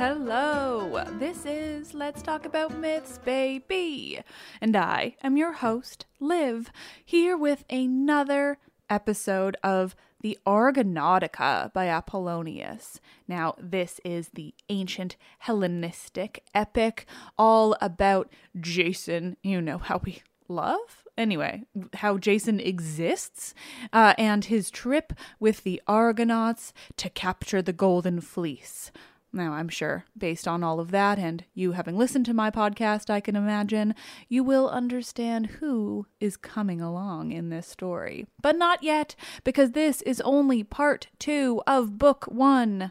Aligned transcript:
Hello, 0.00 1.04
this 1.18 1.44
is 1.44 1.92
Let's 1.92 2.22
Talk 2.22 2.46
About 2.46 2.74
Myths, 2.74 3.18
baby. 3.18 4.18
And 4.58 4.74
I 4.74 5.16
am 5.22 5.36
your 5.36 5.52
host, 5.52 6.06
Liv, 6.18 6.72
here 7.04 7.36
with 7.36 7.66
another 7.68 8.56
episode 8.88 9.58
of 9.62 9.94
the 10.22 10.38
Argonautica 10.46 11.70
by 11.74 11.88
Apollonius. 11.88 12.98
Now, 13.28 13.54
this 13.58 14.00
is 14.02 14.30
the 14.30 14.54
ancient 14.70 15.16
Hellenistic 15.40 16.44
epic 16.54 17.04
all 17.36 17.76
about 17.82 18.32
Jason. 18.58 19.36
You 19.42 19.60
know 19.60 19.76
how 19.76 20.00
we 20.02 20.22
love? 20.48 21.04
Anyway, 21.18 21.64
how 21.96 22.16
Jason 22.16 22.58
exists 22.58 23.52
uh, 23.92 24.14
and 24.16 24.46
his 24.46 24.70
trip 24.70 25.12
with 25.38 25.62
the 25.62 25.82
Argonauts 25.86 26.72
to 26.96 27.10
capture 27.10 27.60
the 27.60 27.74
Golden 27.74 28.22
Fleece. 28.22 28.90
Now, 29.32 29.52
I'm 29.52 29.68
sure, 29.68 30.04
based 30.18 30.48
on 30.48 30.64
all 30.64 30.80
of 30.80 30.90
that, 30.90 31.18
and 31.18 31.44
you 31.54 31.72
having 31.72 31.96
listened 31.96 32.26
to 32.26 32.34
my 32.34 32.50
podcast, 32.50 33.10
I 33.10 33.20
can 33.20 33.36
imagine, 33.36 33.94
you 34.28 34.42
will 34.42 34.68
understand 34.68 35.46
who 35.46 36.06
is 36.18 36.36
coming 36.36 36.80
along 36.80 37.30
in 37.30 37.48
this 37.48 37.68
story. 37.68 38.26
But 38.42 38.56
not 38.56 38.82
yet, 38.82 39.14
because 39.44 39.70
this 39.70 40.02
is 40.02 40.20
only 40.22 40.64
part 40.64 41.06
two 41.20 41.62
of 41.64 41.96
book 41.96 42.24
one. 42.24 42.90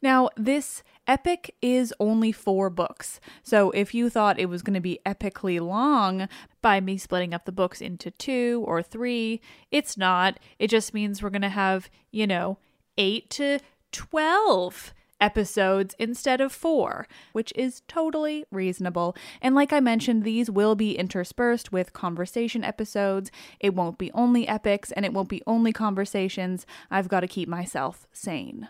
Now, 0.00 0.30
this 0.36 0.82
epic 1.06 1.54
is 1.60 1.92
only 2.00 2.32
four 2.32 2.70
books, 2.70 3.20
so 3.42 3.70
if 3.72 3.94
you 3.94 4.08
thought 4.08 4.40
it 4.40 4.48
was 4.48 4.62
going 4.62 4.74
to 4.74 4.80
be 4.80 5.00
epically 5.04 5.60
long 5.60 6.28
by 6.62 6.80
me 6.80 6.96
splitting 6.96 7.34
up 7.34 7.44
the 7.44 7.52
books 7.52 7.82
into 7.82 8.10
two 8.10 8.64
or 8.66 8.82
three, 8.82 9.42
it's 9.70 9.98
not. 9.98 10.40
It 10.58 10.68
just 10.68 10.94
means 10.94 11.22
we're 11.22 11.30
going 11.30 11.42
to 11.42 11.50
have, 11.50 11.90
you 12.10 12.26
know, 12.26 12.58
eight 12.96 13.28
to 13.30 13.58
12 13.92 14.94
episodes 15.22 15.94
instead 15.98 16.40
of 16.40 16.52
four, 16.52 17.06
which 17.32 17.52
is 17.56 17.82
totally 17.86 18.44
reasonable. 18.50 19.16
And 19.40 19.54
like 19.54 19.72
I 19.72 19.80
mentioned, 19.80 20.24
these 20.24 20.50
will 20.50 20.74
be 20.74 20.98
interspersed 20.98 21.72
with 21.72 21.92
conversation 21.94 22.64
episodes. 22.64 23.30
It 23.60 23.74
won't 23.74 23.96
be 23.96 24.10
only 24.12 24.46
epics 24.46 24.90
and 24.90 25.06
it 25.06 25.14
won't 25.14 25.28
be 25.28 25.42
only 25.46 25.72
conversations. 25.72 26.66
I've 26.90 27.08
got 27.08 27.20
to 27.20 27.28
keep 27.28 27.48
myself 27.48 28.06
sane. 28.12 28.68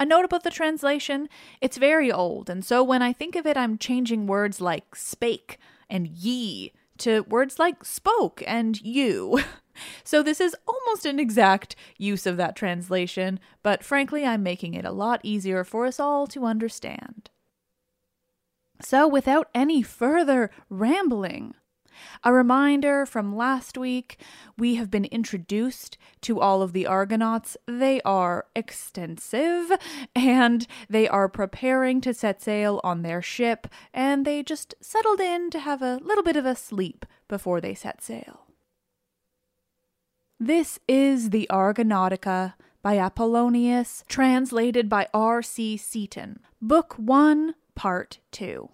A 0.00 0.06
note 0.06 0.24
about 0.24 0.42
the 0.42 0.50
translation 0.50 1.28
it's 1.60 1.76
very 1.76 2.10
old, 2.10 2.48
and 2.48 2.64
so 2.64 2.82
when 2.82 3.02
I 3.02 3.12
think 3.12 3.36
of 3.36 3.46
it, 3.46 3.56
I'm 3.56 3.76
changing 3.76 4.26
words 4.26 4.58
like 4.58 4.96
spake 4.96 5.58
and 5.90 6.08
ye 6.08 6.72
to 6.98 7.20
words 7.22 7.58
like 7.58 7.84
spoke 7.84 8.42
and 8.46 8.80
you. 8.80 9.40
So 10.04 10.22
this 10.22 10.40
is 10.40 10.56
almost 10.66 11.06
an 11.06 11.18
exact 11.18 11.76
use 11.98 12.26
of 12.26 12.36
that 12.36 12.56
translation, 12.56 13.40
but 13.62 13.84
frankly, 13.84 14.24
I'm 14.24 14.42
making 14.42 14.74
it 14.74 14.84
a 14.84 14.92
lot 14.92 15.20
easier 15.22 15.64
for 15.64 15.86
us 15.86 16.00
all 16.00 16.26
to 16.28 16.44
understand. 16.44 17.30
So, 18.82 19.06
without 19.06 19.48
any 19.54 19.82
further 19.82 20.50
rambling, 20.70 21.54
a 22.24 22.32
reminder 22.32 23.06
from 23.06 23.36
last 23.36 23.76
week 23.76 24.18
we 24.56 24.76
have 24.76 24.90
been 24.90 25.04
introduced 25.06 25.98
to 26.22 26.40
all 26.40 26.62
of 26.62 26.72
the 26.72 26.86
Argonauts. 26.86 27.56
They 27.66 28.00
are 28.02 28.46
extensive 28.54 29.72
and 30.14 30.66
they 30.88 31.08
are 31.08 31.28
preparing 31.28 32.00
to 32.02 32.14
set 32.14 32.42
sail 32.42 32.80
on 32.82 33.02
their 33.02 33.22
ship, 33.22 33.66
and 33.92 34.24
they 34.24 34.42
just 34.42 34.74
settled 34.80 35.20
in 35.20 35.50
to 35.50 35.58
have 35.58 35.82
a 35.82 36.00
little 36.02 36.24
bit 36.24 36.36
of 36.36 36.46
a 36.46 36.56
sleep 36.56 37.06
before 37.28 37.60
they 37.60 37.74
set 37.74 38.02
sail. 38.02 38.49
This 40.42 40.78
is 40.88 41.30
the 41.30 41.46
Argonautica 41.50 42.54
by 42.80 42.96
Apollonius, 42.96 44.04
translated 44.08 44.88
by 44.88 45.06
R. 45.12 45.42
C. 45.42 45.76
Seaton, 45.76 46.40
Book 46.62 46.94
1, 46.94 47.54
Part 47.74 48.20
2. 48.32 48.70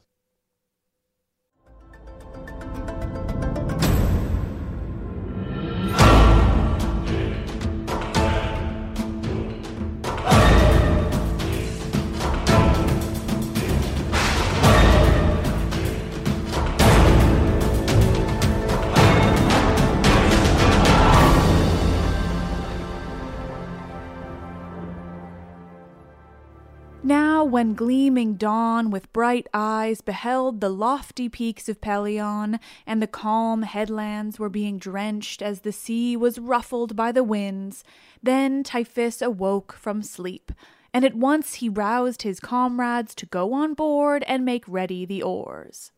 Now, 27.06 27.44
when 27.44 27.74
gleaming 27.74 28.34
dawn 28.34 28.90
with 28.90 29.12
bright 29.12 29.46
eyes 29.54 30.00
beheld 30.00 30.60
the 30.60 30.68
lofty 30.68 31.28
peaks 31.28 31.68
of 31.68 31.80
Pelion, 31.80 32.58
and 32.84 33.00
the 33.00 33.06
calm 33.06 33.62
headlands 33.62 34.40
were 34.40 34.48
being 34.48 34.76
drenched 34.76 35.40
as 35.40 35.60
the 35.60 35.70
sea 35.70 36.16
was 36.16 36.40
ruffled 36.40 36.96
by 36.96 37.12
the 37.12 37.22
winds, 37.22 37.84
then 38.20 38.64
Tiphys 38.64 39.22
awoke 39.22 39.72
from 39.74 40.02
sleep, 40.02 40.50
and 40.92 41.04
at 41.04 41.14
once 41.14 41.54
he 41.54 41.68
roused 41.68 42.22
his 42.22 42.40
comrades 42.40 43.14
to 43.14 43.26
go 43.26 43.52
on 43.52 43.74
board 43.74 44.24
and 44.26 44.44
make 44.44 44.64
ready 44.66 45.06
the 45.06 45.22
oars. 45.22 45.92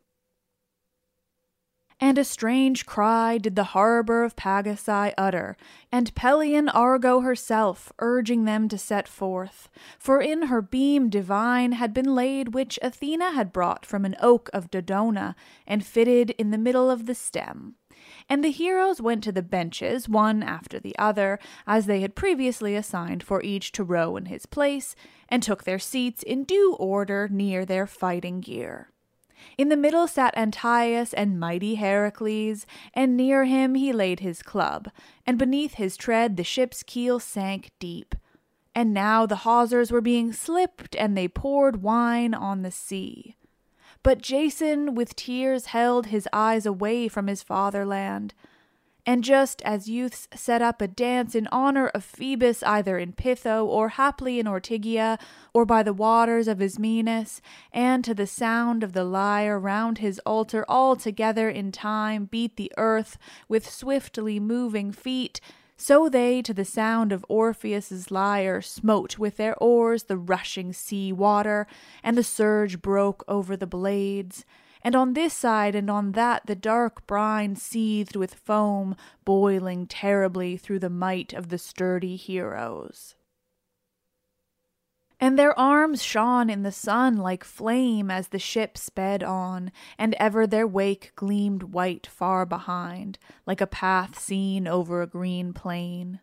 And 2.00 2.17
a 2.17 2.25
strange 2.25 2.87
cry 2.87 3.39
did 3.39 3.56
the 3.56 3.65
harbour 3.75 4.23
of 4.23 4.37
Pagasai 4.37 5.12
utter, 5.19 5.56
and 5.91 6.15
Pelian 6.15 6.69
Argo 6.69 7.21
herself 7.21 7.93
urging 7.99 8.45
them 8.45 8.69
to 8.69 8.79
set 8.79 9.09
forth. 9.09 9.69
For 9.99 10.21
in 10.21 10.43
her 10.43 10.62
beam 10.62 11.11
divine 11.11 11.73
had 11.73 11.93
been 11.93 12.15
laid 12.15 12.55
which 12.55 12.79
Athena 12.83 13.33
had 13.33 13.53
brought 13.53 13.85
from 13.85 14.05
an 14.05 14.15
oak 14.21 14.49
of 14.53 14.71
Dodona, 14.71 15.35
and 15.67 15.85
fitted 15.85 16.31
in 16.31 16.53
the 16.53 16.59
middle 16.59 16.89
of 16.89 17.06
the 17.06 17.17
stem. 17.17 17.75
And 18.29 18.45
the 18.45 18.53
heroes 18.53 19.00
went 19.00 19.25
to 19.25 19.33
the 19.33 19.43
benches, 19.43 20.09
one 20.09 20.41
after 20.41 20.79
the 20.79 20.97
other, 20.99 21.41
as 21.67 21.87
they 21.87 22.00
had 22.00 22.15
previously 22.15 22.77
assigned 22.77 23.25
for 23.25 23.43
each 23.43 23.73
to 23.73 23.83
row 23.83 24.17
in 24.17 24.27
his 24.27 24.47
place, 24.47 24.95
and 25.29 25.43
took 25.43 25.65
their 25.65 25.81
seats 25.81 26.23
in 26.23 26.45
due 26.45 26.75
order 26.75 27.29
near 27.29 27.65
their 27.65 27.89
fighting 27.89 28.41
gear. 28.41 28.93
In 29.56 29.69
the 29.69 29.76
middle 29.76 30.06
sat 30.06 30.37
Ancaeus 30.37 31.12
and 31.14 31.38
mighty 31.38 31.76
Heracles, 31.76 32.67
and 32.94 33.17
near 33.17 33.44
him 33.44 33.75
he 33.75 33.93
laid 33.93 34.20
his 34.20 34.43
club, 34.43 34.90
and 35.26 35.38
beneath 35.38 35.75
his 35.75 35.96
tread 35.96 36.37
the 36.37 36.44
ship's 36.44 36.82
keel 36.82 37.19
sank 37.20 37.70
deep. 37.79 38.14
And 38.75 38.94
now 38.94 39.26
the 39.26 39.37
hawsers 39.37 39.90
were 39.90 40.00
being 40.00 40.32
slipped, 40.32 40.94
and 40.96 41.17
they 41.17 41.29
poured 41.29 41.82
wine 41.82 42.35
on 42.35 42.62
the 42.62 42.70
sea. 42.70 43.37
But 44.02 44.23
Jason 44.23 44.94
with 44.94 45.17
tears 45.17 45.67
held 45.67 46.06
his 46.06 46.29
eyes 46.32 46.64
away 46.64 47.08
from 47.08 47.26
his 47.26 47.43
fatherland. 47.43 48.35
And 49.08 49.25
just 49.25 49.62
as 49.62 49.88
youths 49.88 50.28
set 50.34 50.60
up 50.60 50.82
a 50.82 50.87
dance 50.87 51.34
in 51.34 51.46
honor 51.46 51.87
of 51.88 52.05
Phoebus 52.05 52.62
either 52.64 52.99
in 52.99 53.14
Pytho 53.14 53.64
or 53.64 53.88
haply 53.88 54.38
in 54.38 54.44
Ortygia 54.44 55.19
or 55.55 55.64
by 55.64 55.82
the 55.82 55.94
waters 55.94 56.46
of 56.46 56.60
Ismenus, 56.60 57.40
and 57.72 58.05
to 58.05 58.12
the 58.12 58.26
sound 58.26 58.82
of 58.82 58.93
the 58.93 59.05
lyre 59.05 59.58
round 59.58 59.96
his 59.96 60.20
altar 60.26 60.62
all 60.69 60.94
together 60.94 61.49
in 61.49 61.72
time 61.72 62.26
beat 62.26 62.56
the 62.56 62.70
earth 62.76 63.16
with 63.49 63.70
swiftly 63.70 64.38
moving 64.38 64.93
feet, 64.93 65.40
so 65.75 66.11
they 66.11 66.43
to 66.43 66.52
the 66.52 66.66
sound 66.66 67.11
of 67.11 67.25
Orpheus's 67.31 68.11
lyre 68.11 68.61
smote 68.61 69.19
with 69.19 69.38
their 69.38 69.56
oars 69.56 70.02
the 70.02 70.19
rushing 70.19 70.75
sea 70.75 71.14
water, 71.14 71.66
and 72.02 72.14
the 72.14 72.22
surge 72.22 72.82
broke 72.82 73.25
over 73.26 73.56
the 73.56 73.66
blades 73.66 74.44
and 74.82 74.94
on 74.94 75.12
this 75.12 75.34
side 75.34 75.75
and 75.75 75.90
on 75.90 76.12
that 76.12 76.46
the 76.46 76.54
dark 76.54 77.06
brine 77.06 77.56
seethed 77.56 78.16
with 78.16 78.34
foam, 78.34 78.96
boiling 79.25 79.86
terribly 79.86 80.56
through 80.56 80.78
the 80.78 80.90
might 80.90 81.32
of 81.32 81.48
the 81.48 81.58
sturdy 81.58 82.16
heroes. 82.16 83.14
And 85.20 85.36
their 85.36 85.58
arms 85.58 86.02
shone 86.02 86.48
in 86.48 86.62
the 86.62 86.70
sun 86.70 87.16
like 87.16 87.42
flame 87.42 88.08
as 88.08 88.28
the 88.28 88.38
ship 88.38 88.78
sped 88.78 89.25
on, 89.25 89.72
and 89.98 90.14
ever 90.14 90.46
their 90.46 90.66
wake 90.66 91.12
gleamed 91.16 91.64
white 91.64 92.06
far 92.06 92.46
behind, 92.46 93.19
like 93.44 93.60
a 93.60 93.66
path 93.66 94.16
seen 94.19 94.69
over 94.69 95.02
a 95.02 95.08
green 95.08 95.52
plain. 95.52 96.20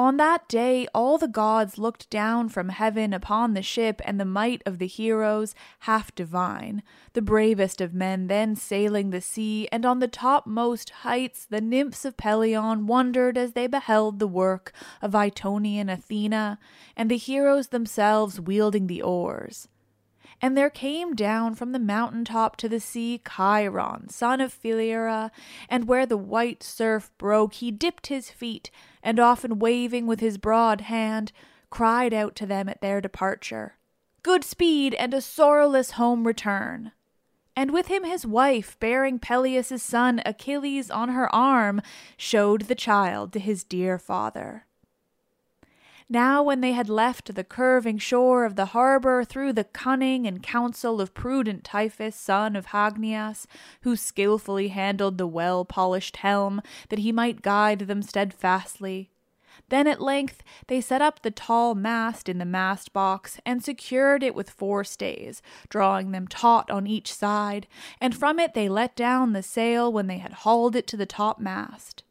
On 0.00 0.16
that 0.16 0.48
day, 0.48 0.88
all 0.94 1.18
the 1.18 1.28
gods 1.28 1.76
looked 1.76 2.08
down 2.08 2.48
from 2.48 2.70
heaven 2.70 3.12
upon 3.12 3.52
the 3.52 3.60
ship 3.60 4.00
and 4.02 4.18
the 4.18 4.24
might 4.24 4.62
of 4.64 4.78
the 4.78 4.86
heroes, 4.86 5.54
half 5.80 6.14
divine, 6.14 6.82
the 7.12 7.20
bravest 7.20 7.82
of 7.82 7.92
men 7.92 8.26
then 8.26 8.56
sailing 8.56 9.10
the 9.10 9.20
sea, 9.20 9.68
and 9.70 9.84
on 9.84 9.98
the 9.98 10.08
topmost 10.08 10.88
heights 10.88 11.44
the 11.44 11.60
nymphs 11.60 12.06
of 12.06 12.16
Pelion 12.16 12.86
wondered 12.86 13.36
as 13.36 13.52
they 13.52 13.66
beheld 13.66 14.20
the 14.20 14.26
work 14.26 14.72
of 15.02 15.12
Itonian 15.12 15.92
Athena, 15.92 16.58
and 16.96 17.10
the 17.10 17.18
heroes 17.18 17.68
themselves 17.68 18.40
wielding 18.40 18.86
the 18.86 19.02
oars. 19.02 19.68
And 20.40 20.56
there 20.56 20.70
came 20.70 21.14
down 21.14 21.56
from 21.56 21.72
the 21.72 21.78
mountain 21.78 22.24
top 22.24 22.56
to 22.56 22.70
the 22.70 22.80
sea 22.80 23.20
Chiron, 23.36 24.08
son 24.08 24.40
of 24.40 24.50
Philyra, 24.50 25.30
and 25.68 25.86
where 25.86 26.06
the 26.06 26.16
white 26.16 26.62
surf 26.62 27.10
broke, 27.18 27.52
he 27.52 27.70
dipped 27.70 28.06
his 28.06 28.30
feet, 28.30 28.70
and 29.02 29.18
often 29.18 29.58
waving 29.58 30.06
with 30.06 30.20
his 30.20 30.38
broad 30.38 30.82
hand, 30.82 31.32
cried 31.70 32.12
out 32.12 32.34
to 32.36 32.46
them 32.46 32.68
at 32.68 32.80
their 32.80 33.00
departure, 33.00 33.76
Good 34.22 34.44
speed 34.44 34.92
and 34.94 35.14
a 35.14 35.20
sorrowless 35.20 35.92
home 35.92 36.26
return. 36.26 36.92
And 37.56 37.72
with 37.72 37.86
him 37.86 38.04
his 38.04 38.26
wife, 38.26 38.78
bearing 38.78 39.18
Peleus' 39.18 39.82
son 39.82 40.22
Achilles 40.26 40.90
on 40.90 41.10
her 41.10 41.34
arm, 41.34 41.80
showed 42.16 42.62
the 42.62 42.74
child 42.74 43.32
to 43.32 43.38
his 43.38 43.64
dear 43.64 43.98
father. 43.98 44.66
Now, 46.08 46.42
when 46.42 46.60
they 46.60 46.72
had 46.72 46.88
left 46.88 47.34
the 47.34 47.44
curving 47.44 47.98
shore 47.98 48.44
of 48.44 48.56
the 48.56 48.66
harbor 48.66 49.24
through 49.24 49.52
the 49.52 49.64
cunning 49.64 50.26
and 50.26 50.42
counsel 50.42 51.00
of 51.00 51.14
prudent 51.14 51.64
Tiphys, 51.64 52.14
son 52.14 52.56
of 52.56 52.66
Hagnias, 52.66 53.46
who 53.82 53.96
skilfully 53.96 54.68
handled 54.68 55.18
the 55.18 55.26
well 55.26 55.64
polished 55.64 56.18
helm 56.18 56.62
that 56.88 56.98
he 57.00 57.12
might 57.12 57.42
guide 57.42 57.80
them 57.80 58.02
steadfastly, 58.02 59.10
then 59.68 59.86
at 59.86 60.00
length 60.00 60.42
they 60.66 60.80
set 60.80 61.02
up 61.02 61.22
the 61.22 61.30
tall 61.30 61.74
mast 61.74 62.28
in 62.28 62.38
the 62.38 62.44
mast 62.44 62.92
box 62.92 63.38
and 63.46 63.62
secured 63.62 64.22
it 64.22 64.34
with 64.34 64.50
four 64.50 64.84
stays, 64.84 65.42
drawing 65.68 66.10
them 66.10 66.26
taut 66.26 66.70
on 66.70 66.86
each 66.86 67.12
side, 67.12 67.66
and 68.00 68.16
from 68.16 68.38
it 68.38 68.54
they 68.54 68.68
let 68.68 68.96
down 68.96 69.32
the 69.32 69.42
sail 69.42 69.92
when 69.92 70.06
they 70.06 70.18
had 70.18 70.32
hauled 70.32 70.74
it 70.74 70.86
to 70.88 70.96
the 70.96 71.06
topmast 71.06 72.02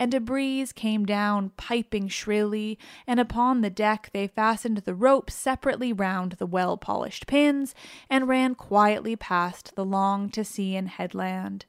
and 0.00 0.14
a 0.14 0.18
breeze 0.20 0.72
came 0.72 1.04
down 1.04 1.50
piping 1.58 2.08
shrilly, 2.08 2.78
and 3.06 3.20
upon 3.20 3.60
the 3.60 3.68
deck 3.68 4.08
they 4.14 4.26
fastened 4.26 4.78
the 4.78 4.94
ropes 4.94 5.34
separately 5.34 5.92
round 5.92 6.32
the 6.32 6.46
well 6.46 6.78
polished 6.78 7.26
pins, 7.26 7.74
and 8.08 8.26
ran 8.26 8.54
quietly 8.54 9.14
past 9.14 9.76
the 9.76 9.84
long 9.84 10.30
Tisaean 10.30 10.86
headland. 10.86 11.66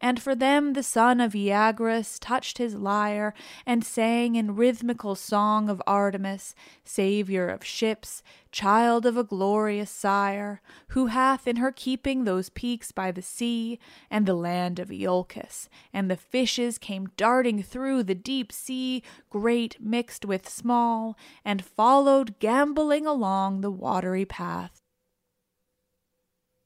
And 0.00 0.20
for 0.20 0.34
them 0.34 0.72
the 0.72 0.82
son 0.82 1.20
of 1.20 1.34
Oeagrus 1.34 2.18
touched 2.20 2.58
his 2.58 2.74
lyre 2.74 3.34
and 3.66 3.84
sang 3.84 4.36
in 4.36 4.54
rhythmical 4.54 5.14
song 5.14 5.68
of 5.68 5.82
Artemis, 5.86 6.54
saviour 6.84 7.48
of 7.48 7.64
ships, 7.64 8.22
child 8.52 9.04
of 9.04 9.16
a 9.16 9.24
glorious 9.24 9.90
sire, 9.90 10.62
who 10.88 11.06
hath 11.06 11.48
in 11.48 11.56
her 11.56 11.72
keeping 11.72 12.24
those 12.24 12.50
peaks 12.50 12.92
by 12.92 13.10
the 13.10 13.22
sea 13.22 13.78
and 14.10 14.26
the 14.26 14.34
land 14.34 14.78
of 14.78 14.90
Iolcus, 14.90 15.68
and 15.92 16.10
the 16.10 16.16
fishes 16.16 16.78
came 16.78 17.08
darting 17.16 17.62
through 17.62 18.04
the 18.04 18.14
deep 18.14 18.52
sea, 18.52 19.02
great 19.28 19.80
mixed 19.80 20.24
with 20.24 20.48
small, 20.48 21.18
and 21.44 21.64
followed 21.64 22.38
gambolling 22.38 23.06
along 23.06 23.60
the 23.60 23.70
watery 23.72 24.24
path. 24.24 24.83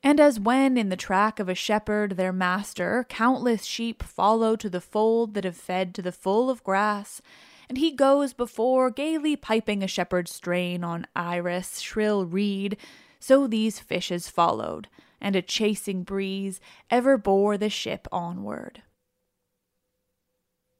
And 0.03 0.21
as 0.21 0.39
when 0.39 0.79
in 0.79 0.91
the 0.91 0.97
track 0.97 1.41
of 1.41 1.49
a 1.49 1.55
shepherd 1.55 2.13
their 2.13 2.33
master 2.33 3.05
countless 3.09 3.65
sheep 3.65 4.03
follow 4.03 4.55
to 4.57 4.71
the 4.71 4.81
fold 4.81 5.35
that 5.35 5.45
have 5.45 5.57
fed 5.57 5.95
to 5.97 6.03
the 6.03 6.13
full 6.13 6.49
of 6.51 6.63
grass, 6.63 7.21
and 7.69 7.79
he 7.79 7.91
goes 7.91 8.33
before 8.33 8.91
gaily 8.91 9.37
piping 9.37 9.83
a 9.83 9.89
shepherd's 9.89 10.33
strain 10.33 10.85
on 10.85 11.07
iris, 11.15 11.81
shrill 11.81 12.25
reed, 12.25 12.77
so 13.19 13.47
these 13.47 13.81
fishes 13.81 14.29
followed, 14.29 14.89
and 15.21 15.35
a 15.35 15.43
chasing 15.43 16.05
breeze 16.05 16.61
ever 16.91 17.19
bore 17.19 17.59
the 17.59 17.69
ship 17.69 18.07
onward. 18.13 18.83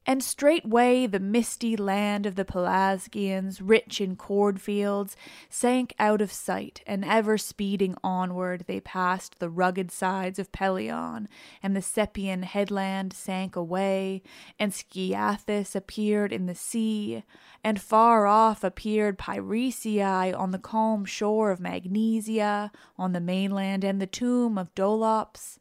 And 0.09 0.23
straightway 0.23 1.05
the 1.05 1.19
misty 1.19 1.77
land 1.77 2.25
of 2.25 2.33
the 2.33 2.43
Pelasgians, 2.43 3.61
rich 3.61 4.01
in 4.01 4.15
cornfields, 4.15 5.15
sank 5.51 5.93
out 5.99 6.19
of 6.19 6.31
sight, 6.31 6.81
and 6.87 7.05
ever 7.05 7.37
speeding 7.37 7.95
onward 8.03 8.63
they 8.65 8.79
passed 8.79 9.37
the 9.37 9.51
rugged 9.51 9.91
sides 9.91 10.39
of 10.39 10.51
Pelion, 10.51 11.27
and 11.61 11.75
the 11.75 11.83
Sepian 11.83 12.43
headland 12.43 13.13
sank 13.13 13.55
away, 13.55 14.23
and 14.57 14.73
Sciathus 14.73 15.75
appeared 15.75 16.33
in 16.33 16.47
the 16.47 16.55
sea, 16.55 17.23
and 17.63 17.79
far 17.79 18.25
off 18.25 18.63
appeared 18.63 19.19
Pyresiae 19.19 20.33
on 20.33 20.49
the 20.49 20.57
calm 20.57 21.05
shore 21.05 21.51
of 21.51 21.59
Magnesia, 21.59 22.71
on 22.97 23.13
the 23.13 23.21
mainland, 23.21 23.83
and 23.83 24.01
the 24.01 24.07
tomb 24.07 24.57
of 24.57 24.73
Dolops. 24.73 25.59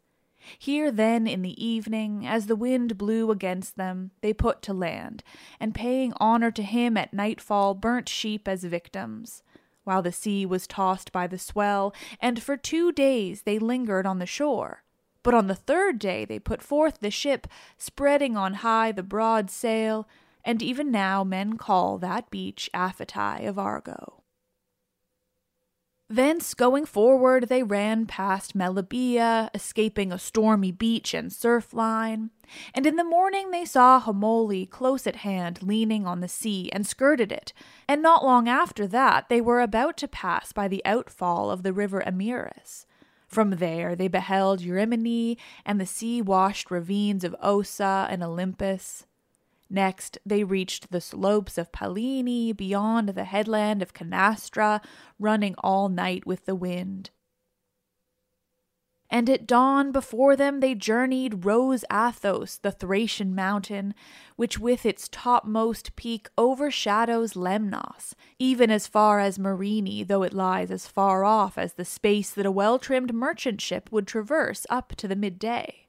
Here 0.59 0.91
then 0.91 1.27
in 1.27 1.43
the 1.43 1.65
evening, 1.65 2.27
as 2.27 2.47
the 2.47 2.57
wind 2.57 2.97
blew 2.97 3.31
against 3.31 3.77
them, 3.77 4.13
they 4.21 4.33
put 4.33 4.63
to 4.63 4.73
land, 4.73 5.25
and 5.59 5.75
paying 5.75 6.13
honor 6.19 6.51
to 6.53 6.63
him 6.63 6.97
at 6.97 7.13
nightfall 7.13 7.75
burnt 7.75 8.09
sheep 8.09 8.47
as 8.47 8.63
victims, 8.65 9.43
while 9.85 10.03
the 10.03 10.13
sea 10.13 10.47
was 10.47 10.67
tossed 10.67 11.11
by 11.13 11.27
the 11.27 11.39
swell, 11.39 11.95
and 12.21 12.43
for 12.43 12.57
two 12.57 12.93
days 12.93 13.43
they 13.43 13.59
lingered 13.59 14.07
on 14.07 14.19
the 14.19 14.27
shore. 14.27 14.85
But 15.23 15.35
on 15.35 15.47
the 15.47 15.55
third 15.55 15.99
day 15.99 16.25
they 16.25 16.39
put 16.39 16.63
forth 16.63 17.01
the 17.01 17.11
ship, 17.11 17.47
spreading 17.77 18.37
on 18.37 18.55
high 18.55 18.93
the 18.93 19.03
broad 19.03 19.51
sail, 19.51 20.09
and 20.45 20.63
even 20.63 20.91
now 20.91 21.25
men 21.25 21.57
call 21.59 21.99
that 21.99 22.31
beach 22.31 22.71
Aphetai 22.73 23.47
of 23.47 23.59
Argo. 23.59 24.18
Thence 26.11 26.55
going 26.55 26.87
forward, 26.87 27.49
they 27.49 27.63
ran 27.63 28.07
past 28.07 28.57
Melibea, 28.57 29.51
escaping 29.53 30.11
a 30.11 30.19
stormy 30.19 30.73
beach 30.73 31.13
and 31.13 31.31
surf 31.31 31.75
line. 31.75 32.31
And 32.75 32.87
in 32.87 32.97
the 32.97 33.05
morning 33.05 33.51
they 33.51 33.67
saw 33.67 34.01
Homole 34.01 34.71
close 34.71 35.07
at 35.07 35.17
hand, 35.17 35.63
leaning 35.63 36.07
on 36.07 36.21
the 36.21 36.29
sea, 36.29 36.71
and 36.73 36.87
skirted 36.87 37.31
it. 37.31 37.53
And 37.87 38.01
not 38.01 38.25
long 38.25 38.49
after 38.49 38.87
that, 38.87 39.29
they 39.29 39.43
were 39.43 39.61
about 39.61 39.99
to 39.99 40.09
pass 40.09 40.51
by 40.51 40.67
the 40.67 40.83
outfall 40.87 41.51
of 41.51 41.63
the 41.63 41.75
river 41.75 42.03
Amyris. 42.07 42.87
From 43.27 43.51
there 43.51 43.95
they 43.95 44.09
beheld 44.09 44.61
Eurymene 44.61 45.37
and 45.67 45.79
the 45.79 45.85
sea 45.85 46.23
washed 46.23 46.71
ravines 46.71 47.23
of 47.23 47.37
Ossa 47.43 48.09
and 48.11 48.23
Olympus. 48.25 49.05
Next, 49.71 50.19
they 50.25 50.45
reached 50.45 50.91
the 50.91 51.01
slopes 51.01 51.59
of 51.59 51.73
Pallene 51.73 52.57
beyond 52.57 53.11
the 53.11 53.25
headland 53.25 53.83
of 53.83 53.93
Canastra, 53.93 54.81
running 55.19 55.55
all 55.59 55.89
night 55.89 56.27
with 56.27 56.47
the 56.47 56.55
wind. 56.55 57.11
And 59.11 59.31
at 59.31 59.47
dawn 59.47 59.91
before 59.91 60.37
them 60.37 60.61
they 60.61 60.75
journeyed 60.75 61.47
rose 61.47 61.85
Athos, 61.91 62.59
the 62.59 62.71
Thracian 62.71 63.35
mountain, 63.35 63.95
which 64.37 64.59
with 64.59 64.85
its 64.85 65.09
topmost 65.11 65.97
peak 65.97 66.29
overshadows 66.37 67.33
Lemnos, 67.33 68.13
even 68.39 68.71
as 68.71 68.87
far 68.87 69.19
as 69.19 69.39
Myrine, 69.39 70.07
though 70.07 70.23
it 70.23 70.35
lies 70.35 70.71
as 70.71 70.87
far 70.87 71.25
off 71.25 71.57
as 71.57 71.75
the 71.75 71.87
space 71.87 72.31
that 72.31 72.45
a 72.47 72.51
well 72.51 72.79
trimmed 72.79 73.15
merchant 73.15 73.63
ship 73.63 73.91
would 73.91 74.07
traverse 74.07 74.67
up 74.69 74.95
to 74.97 75.09
the 75.09 75.17
midday. 75.17 75.88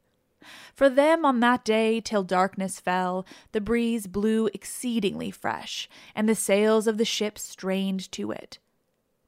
For 0.74 0.90
them 0.90 1.26
on 1.26 1.40
that 1.42 1.66
day, 1.66 2.00
till 2.00 2.24
darkness 2.24 2.80
fell, 2.80 3.26
the 3.52 3.62
breeze 3.62 4.08
blew 4.08 4.48
exceedingly 4.54 5.32
fresh, 5.32 5.90
and 6.16 6.28
the 6.28 6.36
sails 6.36 6.88
of 6.88 6.98
the 6.98 7.06
ship 7.06 7.38
strained 7.38 8.12
to 8.14 8.32
it. 8.32 8.60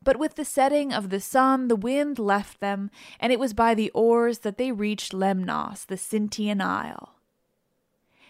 But 0.04 0.18
with 0.18 0.36
the 0.36 0.46
setting 0.46 0.92
of 0.92 1.10
the 1.10 1.20
sun, 1.20 1.68
the 1.68 1.76
wind 1.76 2.18
left 2.18 2.60
them, 2.60 2.90
and 3.20 3.32
it 3.32 3.40
was 3.40 3.54
by 3.54 3.76
the 3.76 3.92
oars 3.92 4.40
that 4.40 4.58
they 4.58 4.72
reached 4.72 5.14
Lemnos, 5.14 5.86
the 5.86 5.98
Sintian 5.98 6.62
isle. 6.62 7.16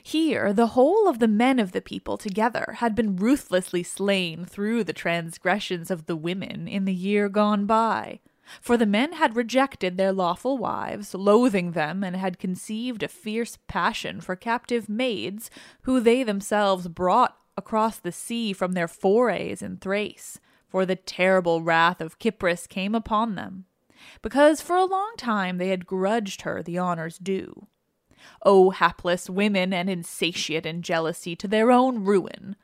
Here, 0.03 0.51
the 0.51 0.67
whole 0.67 1.07
of 1.07 1.19
the 1.19 1.27
men 1.27 1.59
of 1.59 1.71
the 1.71 1.81
people 1.81 2.17
together 2.17 2.77
had 2.79 2.95
been 2.95 3.15
ruthlessly 3.15 3.83
slain 3.83 4.45
through 4.45 4.83
the 4.83 4.93
transgressions 4.93 5.91
of 5.91 6.07
the 6.07 6.15
women 6.15 6.67
in 6.67 6.85
the 6.85 6.93
year 6.93 7.29
gone 7.29 7.65
by. 7.65 8.19
For 8.59 8.75
the 8.75 8.85
men 8.85 9.13
had 9.13 9.35
rejected 9.35 9.97
their 9.97 10.11
lawful 10.11 10.57
wives, 10.57 11.13
loathing 11.13 11.71
them, 11.71 12.03
and 12.03 12.15
had 12.15 12.39
conceived 12.39 13.03
a 13.03 13.07
fierce 13.07 13.57
passion 13.67 14.19
for 14.19 14.35
captive 14.35 14.89
maids, 14.89 15.49
who 15.83 15.99
they 15.99 16.23
themselves 16.23 16.87
brought 16.87 17.37
across 17.55 17.97
the 17.97 18.11
sea 18.11 18.51
from 18.51 18.73
their 18.73 18.87
forays 18.87 19.61
in 19.61 19.77
Thrace. 19.77 20.39
For 20.67 20.85
the 20.85 20.95
terrible 20.95 21.61
wrath 21.61 22.01
of 22.01 22.17
Cypris 22.17 22.67
came 22.67 22.95
upon 22.95 23.35
them, 23.35 23.65
because 24.21 24.61
for 24.61 24.75
a 24.75 24.85
long 24.85 25.13
time 25.17 25.57
they 25.57 25.67
had 25.67 25.85
grudged 25.85 26.41
her 26.41 26.63
the 26.63 26.77
honors 26.77 27.17
due. 27.17 27.67
O 28.43 28.69
hapless 28.69 29.29
women 29.29 29.73
and 29.73 29.89
insatiate 29.89 30.65
in 30.65 30.81
jealousy 30.81 31.35
to 31.35 31.47
their 31.47 31.71
own 31.71 32.03
ruin! 32.03 32.55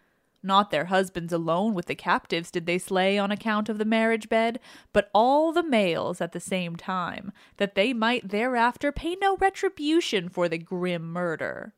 Not 0.44 0.72
their 0.72 0.86
husbands 0.86 1.34
alone 1.34 1.74
with 1.74 1.88
the 1.88 1.96
captives 1.96 2.51
did 2.51 2.65
they 2.65 2.77
slay 2.77 3.17
on 3.17 3.32
account 3.32 3.70
of 3.70 3.77
the 3.77 3.86
marriage 3.86 4.29
bed, 4.29 4.60
but 4.94 5.10
all 5.13 5.51
the 5.51 5.63
males 5.63 6.22
at 6.22 6.32
the 6.32 6.39
same 6.39 6.75
time, 6.75 7.32
that 7.58 7.75
they 7.75 7.94
might 7.94 8.29
thereafter 8.29 8.91
pay 8.91 9.15
no 9.15 9.36
retribution 9.38 10.29
for 10.29 10.48
the 10.48 10.58
grim 10.58 11.12
murder. 11.12 11.74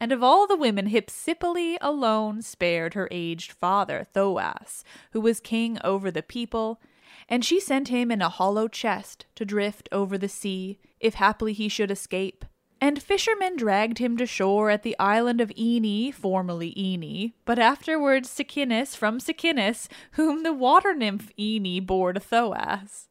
And 0.00 0.12
of 0.12 0.22
all 0.22 0.46
the 0.46 0.56
women, 0.56 0.88
Hypsipyle 0.88 1.78
alone 1.80 2.42
spared 2.42 2.94
her 2.94 3.08
aged 3.10 3.52
father, 3.52 4.06
Thoas, 4.14 4.82
who 5.12 5.20
was 5.20 5.40
king 5.40 5.78
over 5.82 6.10
the 6.10 6.22
people, 6.22 6.80
and 7.28 7.44
she 7.44 7.58
sent 7.58 7.88
him 7.88 8.10
in 8.10 8.20
a 8.20 8.28
hollow 8.28 8.68
chest 8.68 9.26
to 9.34 9.44
drift 9.44 9.88
over 9.90 10.18
the 10.18 10.28
sea, 10.28 10.78
if 11.00 11.14
haply 11.14 11.52
he 11.52 11.68
should 11.68 11.90
escape. 11.90 12.44
And 12.84 13.02
fishermen 13.02 13.56
dragged 13.56 13.96
him 13.96 14.18
to 14.18 14.26
shore 14.26 14.68
at 14.68 14.82
the 14.82 14.94
island 14.98 15.40
of 15.40 15.48
Oenoe, 15.56 16.12
formerly 16.12 16.74
Oenoe, 16.76 17.32
but 17.46 17.58
afterwards 17.58 18.28
Sicynus 18.28 18.94
from 18.94 19.20
Sicynus, 19.20 19.88
whom 20.12 20.42
the 20.42 20.52
water 20.52 20.92
nymph 20.92 21.32
Oenoe 21.38 21.86
bore 21.86 22.12
to 22.12 22.20
Thoas. 22.20 23.06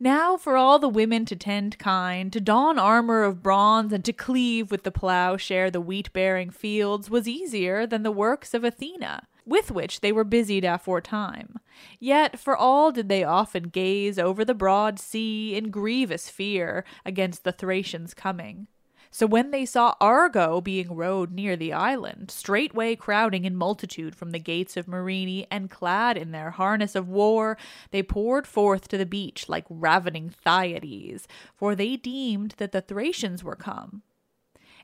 Now 0.00 0.38
for 0.38 0.56
all 0.56 0.78
the 0.78 0.88
women 0.88 1.26
to 1.26 1.36
tend 1.36 1.78
kine, 1.78 2.30
to 2.30 2.40
don 2.40 2.78
armor 2.78 3.22
of 3.22 3.42
bronze, 3.42 3.92
and 3.92 4.02
to 4.02 4.14
cleave 4.14 4.70
with 4.70 4.82
the 4.82 4.90
plowshare 4.90 5.70
the 5.70 5.78
wheat 5.82 6.10
bearing 6.14 6.48
fields 6.48 7.10
was 7.10 7.28
easier 7.28 7.86
than 7.86 8.02
the 8.02 8.10
works 8.10 8.54
of 8.54 8.64
Athena, 8.64 9.28
with 9.44 9.70
which 9.70 10.00
they 10.00 10.10
were 10.10 10.24
busied 10.24 10.64
aforetime. 10.64 11.56
Yet 12.00 12.38
for 12.38 12.56
all 12.56 12.92
did 12.92 13.10
they 13.10 13.24
often 13.24 13.64
gaze 13.64 14.18
over 14.18 14.42
the 14.42 14.54
broad 14.54 14.98
sea 14.98 15.54
in 15.54 15.70
grievous 15.70 16.30
fear 16.30 16.82
against 17.04 17.44
the 17.44 17.52
Thracians' 17.52 18.14
coming. 18.14 18.68
So 19.16 19.26
when 19.26 19.50
they 19.50 19.64
saw 19.64 19.94
Argo 19.98 20.60
being 20.60 20.94
rowed 20.94 21.32
near 21.32 21.56
the 21.56 21.72
island, 21.72 22.30
straightway 22.30 22.96
crowding 22.96 23.46
in 23.46 23.56
multitude 23.56 24.14
from 24.14 24.30
the 24.30 24.38
gates 24.38 24.76
of 24.76 24.86
Myrine, 24.86 25.46
and 25.50 25.70
clad 25.70 26.18
in 26.18 26.32
their 26.32 26.50
harness 26.50 26.94
of 26.94 27.08
war, 27.08 27.56
they 27.92 28.02
poured 28.02 28.46
forth 28.46 28.88
to 28.88 28.98
the 28.98 29.06
beach 29.06 29.48
like 29.48 29.64
ravening 29.70 30.34
Thyades, 30.44 31.24
for 31.54 31.74
they 31.74 31.96
deemed 31.96 32.56
that 32.58 32.72
the 32.72 32.82
Thracians 32.82 33.42
were 33.42 33.56
come. 33.56 34.02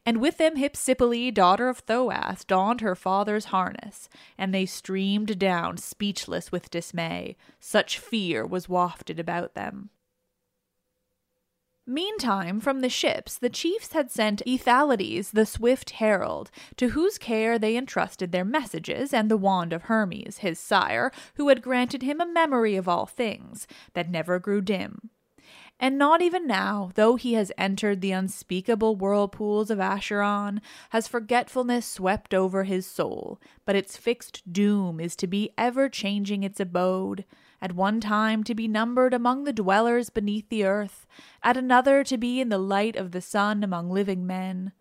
And 0.06 0.18
with 0.18 0.38
them 0.38 0.56
Hypsipyle, 0.56 1.34
daughter 1.34 1.68
of 1.68 1.84
Thoas, 1.84 2.46
donned 2.46 2.80
her 2.80 2.94
father's 2.94 3.44
harness, 3.52 4.08
and 4.38 4.54
they 4.54 4.64
streamed 4.64 5.38
down 5.38 5.76
speechless 5.76 6.50
with 6.50 6.70
dismay. 6.70 7.36
Such 7.60 7.98
fear 7.98 8.46
was 8.46 8.66
wafted 8.66 9.20
about 9.20 9.52
them. 9.52 9.90
Meantime, 11.86 12.60
from 12.60 12.78
the 12.80 12.88
ships, 12.88 13.36
the 13.36 13.50
chiefs 13.50 13.92
had 13.92 14.08
sent 14.08 14.40
Aethalides, 14.46 15.32
the 15.32 15.44
swift 15.44 15.90
herald, 15.90 16.48
to 16.76 16.90
whose 16.90 17.18
care 17.18 17.58
they 17.58 17.76
entrusted 17.76 18.30
their 18.30 18.44
messages 18.44 19.12
and 19.12 19.28
the 19.28 19.36
wand 19.36 19.72
of 19.72 19.82
Hermes, 19.82 20.38
his 20.38 20.60
sire, 20.60 21.10
who 21.34 21.48
had 21.48 21.60
granted 21.60 22.02
him 22.02 22.20
a 22.20 22.26
memory 22.26 22.76
of 22.76 22.88
all 22.88 23.06
things, 23.06 23.66
that 23.94 24.08
never 24.08 24.38
grew 24.38 24.60
dim. 24.60 25.10
And 25.80 25.98
not 25.98 26.22
even 26.22 26.46
now, 26.46 26.92
though 26.94 27.16
he 27.16 27.32
has 27.32 27.50
entered 27.58 28.00
the 28.00 28.12
unspeakable 28.12 28.94
whirlpools 28.94 29.68
of 29.68 29.80
Acheron, 29.80 30.60
has 30.90 31.08
forgetfulness 31.08 31.84
swept 31.84 32.32
over 32.32 32.62
his 32.62 32.86
soul, 32.86 33.40
but 33.64 33.74
its 33.74 33.96
fixed 33.96 34.52
doom 34.52 35.00
is 35.00 35.16
to 35.16 35.26
be 35.26 35.50
ever 35.58 35.88
changing 35.88 36.44
its 36.44 36.60
abode, 36.60 37.24
at 37.62 37.72
one 37.72 38.00
time 38.00 38.42
to 38.44 38.54
be 38.54 38.68
numbered 38.68 39.14
among 39.14 39.44
the 39.44 39.52
dwellers 39.52 40.10
beneath 40.10 40.48
the 40.48 40.64
earth, 40.64 41.06
at 41.42 41.56
another 41.56 42.02
to 42.04 42.18
be 42.18 42.40
in 42.40 42.48
the 42.50 42.58
light 42.58 42.96
of 42.96 43.12
the 43.12 43.20
sun 43.20 43.62
among 43.64 43.88
living 43.88 44.26
men. 44.26 44.72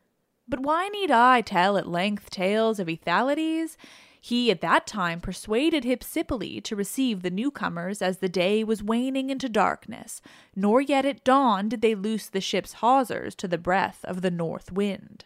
But 0.48 0.60
why 0.60 0.90
need 0.90 1.12
I 1.12 1.42
tell 1.42 1.78
at 1.78 1.88
length 1.88 2.32
tales 2.32 2.80
of 2.80 2.88
Aethalides? 2.88 3.78
He 4.20 4.52
at 4.52 4.62
that 4.62 4.86
time 4.86 5.22
persuaded 5.22 5.84
Hypsipyle 5.84 6.64
to 6.64 6.76
receive 6.76 7.22
the 7.22 7.32
newcomers 7.32 8.02
as 8.02 8.18
the 8.18 8.30
day 8.30 8.64
was 8.64 8.84
waning 8.84 9.30
into 9.30 9.48
darkness, 9.48 10.22
nor 10.56 10.82
yet 10.82 11.06
at 11.06 11.24
dawn 11.24 11.70
did 11.70 11.82
they 11.82 11.96
loose 11.96 12.28
the 12.28 12.42
ship's 12.42 12.74
hawsers 12.74 13.34
to 13.36 13.48
the 13.48 13.58
breath 13.58 14.04
of 14.04 14.22
the 14.22 14.30
north 14.30 14.72
wind. 14.72 15.26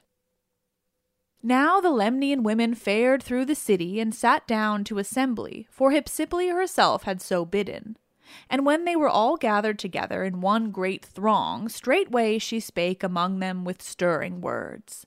Now 1.48 1.80
the 1.80 1.92
Lemnian 1.92 2.42
women 2.42 2.74
fared 2.74 3.22
through 3.22 3.46
the 3.46 3.54
city 3.54 4.00
and 4.00 4.16
sat 4.16 4.48
down 4.48 4.84
to 4.86 4.98
assembly, 4.98 5.68
for 5.70 5.92
Hypsipyle 5.92 6.56
herself 6.56 7.04
had 7.04 7.22
so 7.22 7.46
bidden. 7.46 7.98
And 8.50 8.66
when 8.66 8.84
they 8.84 8.96
were 8.96 9.08
all 9.08 9.38
gathered 9.38 9.78
together 9.78 10.24
in 10.24 10.42
one 10.42 10.72
great 10.72 11.06
throng, 11.06 11.70
straightway 11.70 12.40
she 12.40 12.60
spake 12.60 13.04
among 13.04 13.38
them 13.38 13.64
with 13.64 13.84
stirring 13.84 14.42
words. 14.42 15.06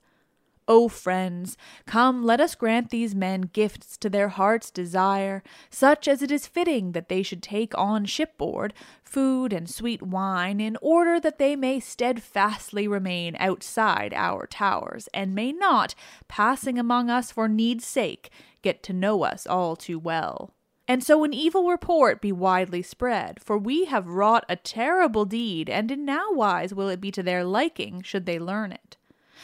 O 0.71 0.87
friends, 0.87 1.57
come, 1.87 2.23
let 2.23 2.43
us 2.43 2.55
grant 2.55 2.91
these 2.91 3.15
men 3.15 3.49
gifts 3.55 3.97
to 3.97 4.11
their 4.11 4.29
heart's 4.29 4.71
desire, 4.71 5.43
such 5.71 6.07
as 6.07 6.21
it 6.21 6.31
is 6.31 6.47
fitting 6.47 6.93
that 6.93 7.09
they 7.09 7.23
should 7.23 7.43
take 7.43 7.77
on 7.79 8.05
shipboard, 8.05 8.75
food 9.03 9.51
and 9.55 9.69
sweet 9.71 10.03
wine, 10.03 10.61
in 10.61 10.77
order 10.83 11.19
that 11.19 11.39
they 11.39 11.57
may 11.57 11.81
steadfastly 11.81 12.87
remain 12.87 13.35
outside 13.41 14.13
our 14.13 14.47
towers, 14.47 15.09
and 15.15 15.35
may 15.35 15.53
not, 15.53 15.95
passing 16.29 16.79
among 16.79 17.09
us 17.09 17.33
for 17.33 17.49
need's 17.49 17.87
sake, 17.87 18.31
get 18.61 18.83
to 18.83 18.93
know 18.93 19.23
us 19.23 19.47
all 19.47 19.75
too 19.75 19.99
well. 19.99 20.53
And 20.87 21.03
so 21.03 21.25
an 21.25 21.33
evil 21.33 21.71
report 21.71 22.21
be 22.21 22.31
widely 22.31 22.83
spread, 22.83 23.41
for 23.43 23.57
we 23.57 23.87
have 23.87 24.07
wrought 24.07 24.45
a 24.51 24.57
terrible 24.57 25.25
deed, 25.25 25.71
and 25.71 25.91
in 25.91 26.05
now 26.05 26.31
wise 26.33 26.75
will 26.75 26.91
it 26.91 27.01
be 27.01 27.11
to 27.13 27.23
their 27.23 27.43
liking 27.43 28.03
should 28.03 28.27
they 28.27 28.39
learn 28.39 28.71
it. 28.71 28.98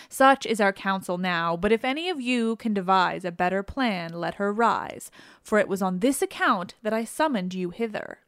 Such 0.08 0.46
is 0.46 0.60
our 0.60 0.72
counsel 0.72 1.18
now, 1.18 1.56
but 1.56 1.72
if 1.72 1.84
any 1.84 2.08
of 2.08 2.20
you 2.20 2.56
can 2.56 2.74
devise 2.74 3.24
a 3.24 3.32
better 3.32 3.62
plan, 3.62 4.12
let 4.12 4.34
her 4.36 4.52
rise, 4.52 5.10
for 5.42 5.58
it 5.58 5.68
was 5.68 5.82
on 5.82 5.98
this 5.98 6.22
account 6.22 6.74
that 6.82 6.92
I 6.92 7.04
summoned 7.04 7.54
you 7.54 7.70
hither. 7.70 8.18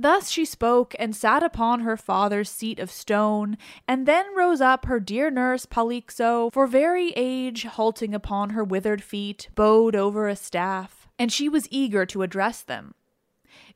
Thus 0.00 0.30
she 0.30 0.44
spoke, 0.44 0.94
and 0.98 1.16
sat 1.16 1.42
upon 1.42 1.80
her 1.80 1.96
father's 1.96 2.48
seat 2.48 2.78
of 2.78 2.90
stone, 2.90 3.58
and 3.88 4.06
then 4.06 4.26
rose 4.36 4.60
up 4.60 4.84
her 4.84 5.00
dear 5.00 5.28
nurse 5.28 5.66
Polyxo, 5.66 6.52
for 6.52 6.68
very 6.68 7.12
age, 7.16 7.64
halting 7.64 8.14
upon 8.14 8.50
her 8.50 8.62
withered 8.62 9.02
feet, 9.02 9.48
bowed 9.56 9.96
over 9.96 10.28
a 10.28 10.36
staff, 10.36 11.08
and 11.18 11.32
she 11.32 11.48
was 11.48 11.66
eager 11.72 12.06
to 12.06 12.22
address 12.22 12.62
them. 12.62 12.94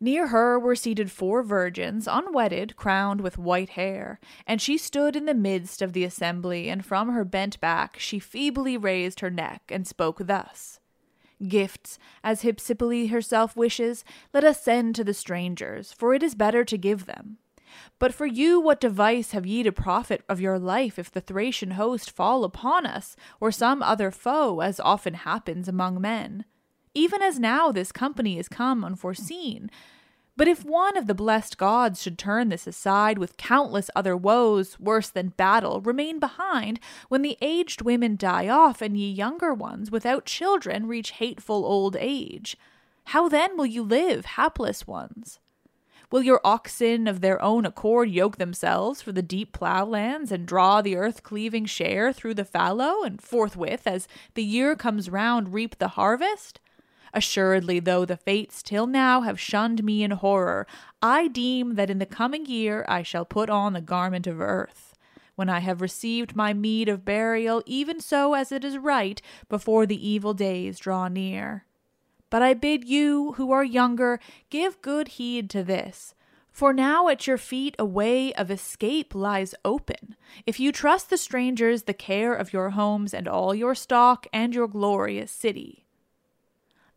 Near 0.03 0.27
her 0.27 0.59
were 0.59 0.75
seated 0.75 1.13
four 1.13 1.45
virgins, 1.45 2.09
unwedded, 2.11 2.75
crowned 2.75 3.21
with 3.21 3.39
white 3.39 3.69
hair, 3.69 4.19
and 4.49 4.61
she 4.61 4.77
stood 4.77 5.15
in 5.15 5.27
the 5.27 5.33
midst 5.33 5.81
of 5.81 5.93
the 5.93 6.03
assembly, 6.03 6.69
and 6.69 6.85
from 6.85 7.11
her 7.11 7.25
bent 7.25 7.61
back 7.61 8.01
she 8.01 8.19
feebly 8.19 8.77
raised 8.77 9.21
her 9.21 9.31
neck 9.31 9.63
and 9.69 9.87
spoke 9.87 10.19
thus. 10.27 10.81
Gifts, 11.47 12.01
as 12.25 12.43
Hypsipyle 12.43 13.11
herself 13.11 13.55
wishes, 13.55 14.05
let 14.35 14.43
us 14.43 14.61
send 14.61 14.97
to 14.97 15.05
the 15.05 15.15
strangers, 15.15 15.93
for 15.93 16.15
it 16.15 16.25
is 16.25 16.35
better 16.35 16.65
to 16.65 16.77
give 16.77 17.07
them. 17.07 17.39
But 18.01 18.13
for 18.13 18.27
you, 18.27 18.59
what 18.59 18.81
device 18.81 19.31
have 19.31 19.47
ye 19.47 19.63
to 19.63 19.71
profit 19.71 20.25
of 20.29 20.41
your 20.41 20.59
life 20.59 20.99
if 20.99 21.13
the 21.13 21.21
Thracian 21.21 21.73
host 21.73 22.11
fall 22.11 22.43
upon 22.43 22.87
us, 22.87 23.15
or 23.39 23.53
some 23.53 23.85
other 23.85 24.11
foe, 24.11 24.63
as 24.63 24.81
often 24.81 25.15
happens 25.15 25.69
among 25.69 26.01
men? 26.01 26.45
Even 26.95 27.23
as 27.23 27.39
now 27.39 27.73
this 27.73 27.91
company 27.91 28.39
is 28.39 28.49
come 28.49 28.85
unforeseen, 28.85 29.71
but 30.37 30.49
if 30.49 30.65
one 30.65 30.97
of 30.97 31.07
the 31.07 31.15
blessed 31.15 31.59
gods 31.59 32.03
should 32.03 32.19
turn 32.19 32.49
this 32.49 32.67
aside 32.67 33.19
with 33.19 33.37
countless 33.37 33.91
other 33.95 34.17
woes, 34.17 34.81
worse 34.81 35.11
than 35.11 35.29
battle, 35.31 35.81
remain 35.81 36.19
behind, 36.19 36.81
when 37.09 37.23
the 37.23 37.37
aged 37.43 37.83
women 37.83 38.17
die 38.17 38.49
off 38.49 38.81
and 38.81 38.97
ye 38.97 39.11
younger 39.11 39.53
ones 39.53 39.91
without 39.91 40.25
children 40.25 40.87
reach 40.87 41.13
hateful 41.13 41.65
old 41.65 41.97
age, 41.99 42.57
how 43.07 43.29
then 43.29 43.57
will 43.57 43.67
you 43.67 43.83
live, 43.83 44.25
hapless 44.25 44.87
ones? 44.87 45.39
Will 46.11 46.23
your 46.23 46.41
oxen 46.45 47.07
of 47.07 47.21
their 47.21 47.41
own 47.41 47.65
accord 47.65 48.11
yoke 48.11 48.37
themselves 48.37 49.01
for 49.01 49.13
the 49.13 49.23
deep 49.23 49.53
ploughlands 49.53 50.31
and 50.31 50.47
draw 50.47 50.83
the 50.83 50.97
earth 50.97 51.23
cleaving 51.23 51.65
share 51.65 52.13
through 52.13 52.35
the 52.35 52.45
fallow, 52.45 53.03
and 53.03 53.21
forthwith, 53.21 53.87
as 53.87 54.09
the 54.35 54.45
year 54.45 54.77
comes 54.77 55.09
round, 55.09 55.55
reap 55.55 55.79
the 55.79 55.89
harvest? 55.89 56.61
Assuredly, 57.15 57.79
though 57.79 58.05
the 58.05 58.17
fates 58.17 58.63
till 58.63 58.87
now 58.87 59.21
have 59.21 59.39
shunned 59.39 59.85
me 59.85 60.03
in 60.03 60.13
horror, 60.13 60.67
I 61.03 61.29
deem 61.29 61.75
that 61.75 61.91
in 61.91 61.99
the 61.99 62.07
coming 62.07 62.47
year 62.47 62.85
I 62.89 63.03
shall 63.03 63.25
put 63.25 63.51
on 63.51 63.75
the 63.75 63.83
garment 63.83 64.27
of 64.27 64.41
earth. 64.41 64.97
When 65.35 65.49
I 65.49 65.61
have 65.61 65.81
received 65.81 66.37
my 66.37 66.53
meed 66.53 66.89
of 66.89 67.05
burial, 67.05 67.63
even 67.67 68.01
so 68.01 68.35
as 68.35 68.53
it 68.53 68.65
is 68.65 68.79
right, 68.79 69.21
before 69.49 69.87
the 69.87 70.09
evil 70.09 70.35
days 70.35 70.79
draw 70.79 71.09
near. 71.09 71.67
But 72.31 72.43
I 72.43 72.55
bid 72.55 72.89
you, 72.89 73.33
who 73.33 73.53
are 73.53 73.65
younger, 73.65 74.19
give 74.49 74.81
good 74.81 75.09
heed 75.09 75.51
to 75.51 75.63
this. 75.63 76.15
For 76.51 76.73
now 76.73 77.09
at 77.09 77.27
your 77.27 77.39
feet 77.39 77.75
a 77.79 77.85
way 77.85 78.33
of 78.35 78.51
escape 78.51 79.15
lies 79.15 79.55
open. 79.65 80.17
If 80.47 80.61
you 80.61 80.71
trust 80.71 81.09
the 81.09 81.17
strangers 81.17 81.85
the 81.85 81.95
care 81.95 82.35
of 82.35 82.53
your 82.53 82.71
homes 82.71 83.15
and 83.15 83.27
all 83.27 83.55
your 83.55 83.75
stock 83.75 84.27
and 84.33 84.55
your 84.55 84.69
glorious 84.69 85.31
city. 85.31 85.82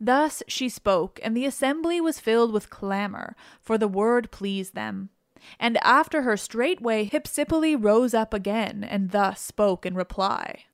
Thus 0.00 0.42
she 0.46 0.68
spoke, 0.68 1.18
and 1.22 1.36
the 1.36 1.46
assembly 1.46 2.00
was 2.00 2.20
filled 2.20 2.52
with 2.52 2.70
clamor, 2.70 3.34
for 3.60 3.78
the 3.78 3.88
word 3.88 4.30
pleased 4.30 4.74
them. 4.74 5.10
And 5.58 5.78
after 5.78 6.22
her 6.22 6.36
straightway 6.36 7.08
Hypsipyle 7.08 7.82
rose 7.82 8.14
up 8.14 8.34
again, 8.34 8.84
and 8.84 9.10
thus 9.10 9.40
spoke 9.40 9.86
in 9.86 9.94
reply. 9.94 10.64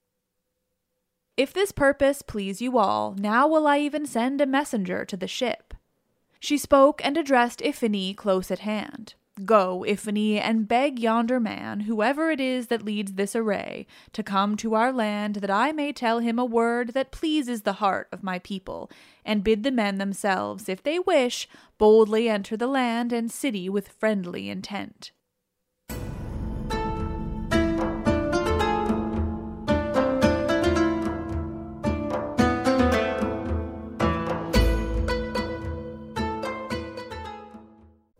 If 1.37 1.53
this 1.53 1.73
purpose 1.73 2.23
please 2.23 2.61
you 2.61 2.79
all, 2.79 3.15
now 3.19 3.47
will 3.47 3.67
I 3.67 3.79
even 3.79 4.07
send 4.07 4.41
a 4.41 4.47
messenger 4.47 5.05
to 5.07 5.17
the 5.17 5.29
ship. 5.29 5.75
She 6.41 6.59
spoke 6.59 7.01
and 7.05 7.17
addressed 7.17 7.61
Iphinoe 7.61 8.17
close 8.17 8.51
at 8.51 8.61
hand. 8.61 9.15
Go, 9.45 9.85
Iphinoe, 9.87 10.41
and 10.41 10.69
beg 10.69 10.99
yonder 10.99 11.41
man, 11.41 11.81
whoever 11.81 12.31
it 12.31 12.41
is 12.41 12.69
that 12.69 12.85
leads 12.85 13.15
this 13.15 13.35
array, 13.35 13.87
to 14.13 14.23
come 14.23 14.57
to 14.57 14.75
our 14.75 14.93
land, 14.93 15.37
that 15.37 15.51
I 15.51 15.73
may 15.73 15.93
tell 15.93 16.19
him 16.19 16.39
a 16.39 16.45
word 16.45 16.89
that 16.95 17.13
pleases 17.13 17.63
the 17.63 17.75
heart 17.75 18.09
of 18.13 18.23
my 18.23 18.39
people, 18.39 18.91
and 19.25 19.45
bid 19.45 19.63
the 19.63 19.71
men 19.71 19.99
themselves, 19.99 20.69
if 20.69 20.83
they 20.83 20.99
wish, 20.99 21.49
boldly 21.79 22.29
enter 22.29 22.57
the 22.57 22.67
land 22.67 23.13
and 23.13 23.31
city 23.31 23.69
with 23.69 23.89
friendly 23.89 24.49
intent. 24.49 25.13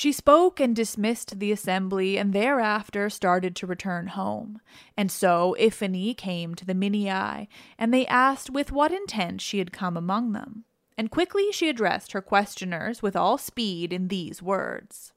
She 0.00 0.12
spoke 0.12 0.60
and 0.60 0.74
dismissed 0.74 1.40
the 1.40 1.52
assembly, 1.52 2.16
and 2.16 2.32
thereafter 2.32 3.10
started 3.10 3.54
to 3.56 3.66
return 3.66 4.06
home. 4.06 4.62
And 4.96 5.12
so 5.12 5.54
Iphinoe 5.60 6.16
came 6.16 6.54
to 6.54 6.64
the 6.64 6.72
Minyae, 6.72 7.48
and 7.76 7.92
they 7.92 8.06
asked 8.06 8.48
with 8.48 8.72
what 8.72 8.92
intent 8.92 9.42
she 9.42 9.58
had 9.58 9.74
come 9.74 9.98
among 9.98 10.32
them. 10.32 10.64
And 10.96 11.10
quickly 11.10 11.52
she 11.52 11.68
addressed 11.68 12.12
her 12.12 12.22
questioners 12.22 13.02
with 13.02 13.14
all 13.14 13.36
speed 13.36 13.92
in 13.92 14.08
these 14.08 14.40
words. 14.40 15.12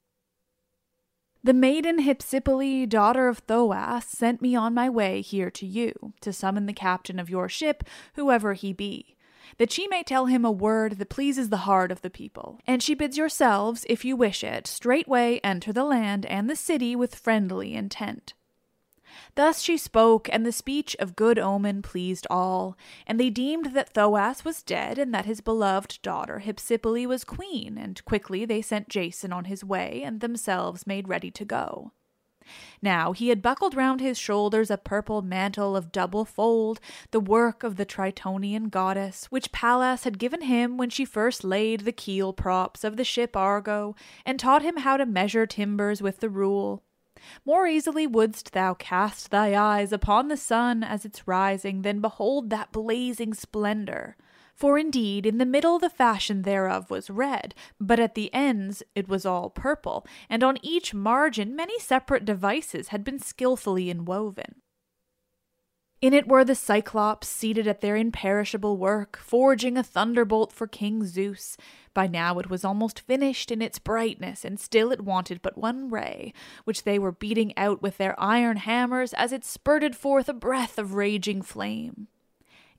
The 1.42 1.54
maiden 1.54 2.00
Hypsipyle, 2.00 2.86
daughter 2.86 3.26
of 3.26 3.46
Thoas, 3.46 4.02
sent 4.04 4.42
me 4.42 4.54
on 4.54 4.74
my 4.74 4.90
way 4.90 5.22
here 5.22 5.50
to 5.52 5.64
you, 5.64 6.12
to 6.20 6.30
summon 6.30 6.66
the 6.66 6.74
captain 6.74 7.18
of 7.18 7.30
your 7.30 7.48
ship, 7.48 7.84
whoever 8.16 8.52
he 8.52 8.74
be 8.74 9.13
that 9.58 9.72
she 9.72 9.86
may 9.88 10.02
tell 10.02 10.26
him 10.26 10.44
a 10.44 10.50
word 10.50 10.98
that 10.98 11.08
pleases 11.08 11.48
the 11.48 11.58
heart 11.58 11.92
of 11.92 12.02
the 12.02 12.10
people. 12.10 12.60
And 12.66 12.82
she 12.82 12.94
bids 12.94 13.16
yourselves, 13.16 13.84
if 13.88 14.04
you 14.04 14.16
wish 14.16 14.44
it, 14.44 14.66
straightway 14.66 15.40
enter 15.44 15.72
the 15.72 15.84
land 15.84 16.26
and 16.26 16.48
the 16.48 16.56
city 16.56 16.96
with 16.96 17.14
friendly 17.14 17.74
intent. 17.74 18.34
Thus 19.36 19.60
she 19.60 19.76
spoke, 19.76 20.28
and 20.32 20.44
the 20.44 20.52
speech 20.52 20.96
of 20.98 21.16
good 21.16 21.38
omen 21.38 21.82
pleased 21.82 22.26
all, 22.30 22.76
and 23.06 23.18
they 23.18 23.30
deemed 23.30 23.66
that 23.66 23.92
Thoas 23.94 24.44
was 24.44 24.62
dead, 24.62 24.98
and 24.98 25.14
that 25.14 25.26
his 25.26 25.40
beloved 25.40 26.00
daughter 26.02 26.42
Hypsipyle 26.44 27.06
was 27.06 27.24
queen, 27.24 27.78
and 27.78 28.04
quickly 28.04 28.44
they 28.44 28.62
sent 28.62 28.88
Jason 28.88 29.32
on 29.32 29.44
his 29.44 29.64
way, 29.64 30.02
and 30.04 30.20
themselves 30.20 30.86
made 30.86 31.08
ready 31.08 31.30
to 31.30 31.44
go. 31.44 31.92
Now 32.82 33.12
he 33.12 33.28
had 33.28 33.40
buckled 33.42 33.74
round 33.74 34.00
his 34.00 34.18
shoulders 34.18 34.70
a 34.70 34.76
purple 34.76 35.22
mantle 35.22 35.76
of 35.76 35.92
double 35.92 36.24
fold, 36.24 36.80
the 37.10 37.20
work 37.20 37.62
of 37.62 37.76
the 37.76 37.86
Tritonian 37.86 38.68
goddess, 38.70 39.26
which 39.26 39.52
Pallas 39.52 40.04
had 40.04 40.18
given 40.18 40.42
him 40.42 40.76
when 40.76 40.90
she 40.90 41.04
first 41.04 41.44
laid 41.44 41.80
the 41.80 41.92
keel 41.92 42.32
props 42.32 42.84
of 42.84 42.96
the 42.96 43.04
ship 43.04 43.36
Argo, 43.36 43.96
and 44.26 44.38
taught 44.38 44.62
him 44.62 44.78
how 44.78 44.96
to 44.96 45.06
measure 45.06 45.46
timbers 45.46 46.02
with 46.02 46.20
the 46.20 46.28
rule. 46.28 46.82
More 47.46 47.66
easily 47.66 48.06
wouldst 48.06 48.52
thou 48.52 48.74
cast 48.74 49.30
thy 49.30 49.56
eyes 49.56 49.92
upon 49.92 50.28
the 50.28 50.36
sun 50.36 50.82
as 50.82 51.04
it's 51.04 51.26
rising 51.26 51.82
than 51.82 52.00
behold 52.00 52.50
that 52.50 52.72
blazing 52.72 53.32
splendor. 53.32 54.16
For 54.54 54.78
indeed, 54.78 55.26
in 55.26 55.38
the 55.38 55.44
middle 55.44 55.78
the 55.78 55.90
fashion 55.90 56.42
thereof 56.42 56.88
was 56.90 57.10
red, 57.10 57.54
but 57.80 57.98
at 57.98 58.14
the 58.14 58.32
ends 58.32 58.82
it 58.94 59.08
was 59.08 59.26
all 59.26 59.50
purple, 59.50 60.06
and 60.30 60.44
on 60.44 60.58
each 60.62 60.94
margin 60.94 61.56
many 61.56 61.78
separate 61.80 62.24
devices 62.24 62.88
had 62.88 63.02
been 63.02 63.18
skilfully 63.18 63.90
inwoven. 63.90 64.62
In 66.00 66.12
it 66.12 66.28
were 66.28 66.44
the 66.44 66.54
Cyclops 66.54 67.26
seated 67.26 67.66
at 67.66 67.80
their 67.80 67.96
imperishable 67.96 68.76
work, 68.76 69.16
forging 69.16 69.78
a 69.78 69.82
thunderbolt 69.82 70.52
for 70.52 70.66
King 70.66 71.04
Zeus. 71.04 71.56
By 71.94 72.06
now 72.06 72.38
it 72.38 72.50
was 72.50 72.64
almost 72.64 73.00
finished 73.00 73.50
in 73.50 73.62
its 73.62 73.78
brightness, 73.78 74.44
and 74.44 74.60
still 74.60 74.92
it 74.92 75.00
wanted 75.00 75.40
but 75.40 75.56
one 75.56 75.88
ray, 75.88 76.34
which 76.64 76.84
they 76.84 76.98
were 76.98 77.10
beating 77.10 77.56
out 77.56 77.80
with 77.80 77.96
their 77.96 78.18
iron 78.20 78.58
hammers 78.58 79.14
as 79.14 79.32
it 79.32 79.44
spurted 79.44 79.96
forth 79.96 80.28
a 80.28 80.34
breath 80.34 80.78
of 80.78 80.94
raging 80.94 81.40
flame. 81.40 82.08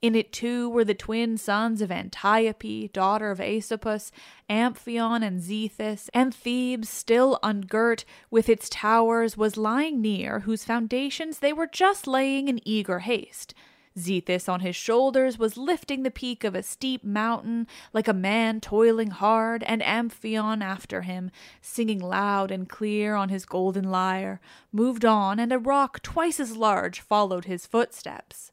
In 0.05 0.13
it 0.13 0.31
too 0.31 0.69
were 0.69 0.85
the 0.85 0.93
twin 0.93 1.35
sons 1.35 1.81
of 1.81 1.91
Antiope, 1.91 2.93
daughter 2.93 3.31
of 3.31 3.39
Asopus, 3.39 4.11
Amphion 4.47 5.23
and 5.23 5.41
Zethus, 5.41 6.11
and 6.13 6.31
Thebes, 6.31 6.89
still 6.89 7.39
ungirt, 7.41 8.05
with 8.29 8.47
its 8.47 8.69
towers, 8.69 9.35
was 9.35 9.57
lying 9.57 10.01
near, 10.01 10.41
whose 10.41 10.63
foundations 10.63 11.39
they 11.39 11.51
were 11.51 11.65
just 11.65 12.05
laying 12.05 12.47
in 12.47 12.59
eager 12.67 12.99
haste. 12.99 13.55
Zethus 13.97 14.47
on 14.47 14.59
his 14.59 14.75
shoulders 14.75 15.39
was 15.39 15.57
lifting 15.57 16.03
the 16.03 16.11
peak 16.11 16.43
of 16.43 16.53
a 16.53 16.61
steep 16.61 17.03
mountain 17.03 17.65
like 17.91 18.07
a 18.07 18.13
man 18.13 18.61
toiling 18.61 19.09
hard, 19.09 19.63
and 19.63 19.81
Amphion 19.81 20.61
after 20.61 21.01
him, 21.01 21.31
singing 21.61 21.97
loud 21.97 22.51
and 22.51 22.69
clear 22.69 23.15
on 23.15 23.29
his 23.29 23.47
golden 23.47 23.89
lyre, 23.89 24.39
moved 24.71 25.03
on, 25.03 25.39
and 25.39 25.51
a 25.51 25.57
rock 25.57 26.03
twice 26.03 26.39
as 26.39 26.55
large 26.55 27.01
followed 27.01 27.45
his 27.45 27.65
footsteps. 27.65 28.51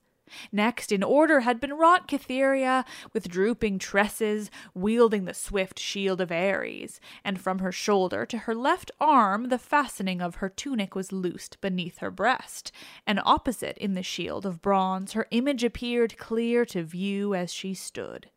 Next 0.50 0.92
in 0.92 1.02
order 1.02 1.40
had 1.40 1.60
been 1.60 1.74
wrought 1.74 2.08
Cytherea, 2.10 2.84
with 3.12 3.28
drooping 3.28 3.78
tresses, 3.78 4.50
wielding 4.74 5.24
the 5.24 5.34
swift 5.34 5.78
shield 5.78 6.20
of 6.20 6.32
Ares, 6.32 7.00
and 7.24 7.40
from 7.40 7.58
her 7.58 7.72
shoulder 7.72 8.24
to 8.26 8.38
her 8.38 8.54
left 8.54 8.90
arm 9.00 9.48
the 9.48 9.58
fastening 9.58 10.20
of 10.20 10.36
her 10.36 10.48
tunic 10.48 10.94
was 10.94 11.12
loosed 11.12 11.60
beneath 11.60 11.98
her 11.98 12.10
breast, 12.10 12.72
and 13.06 13.20
opposite 13.24 13.78
in 13.78 13.94
the 13.94 14.02
shield 14.02 14.46
of 14.46 14.62
bronze 14.62 15.12
her 15.12 15.26
image 15.30 15.64
appeared 15.64 16.18
clear 16.18 16.64
to 16.66 16.82
view 16.82 17.34
as 17.34 17.52
she 17.52 17.74
stood. 17.74 18.30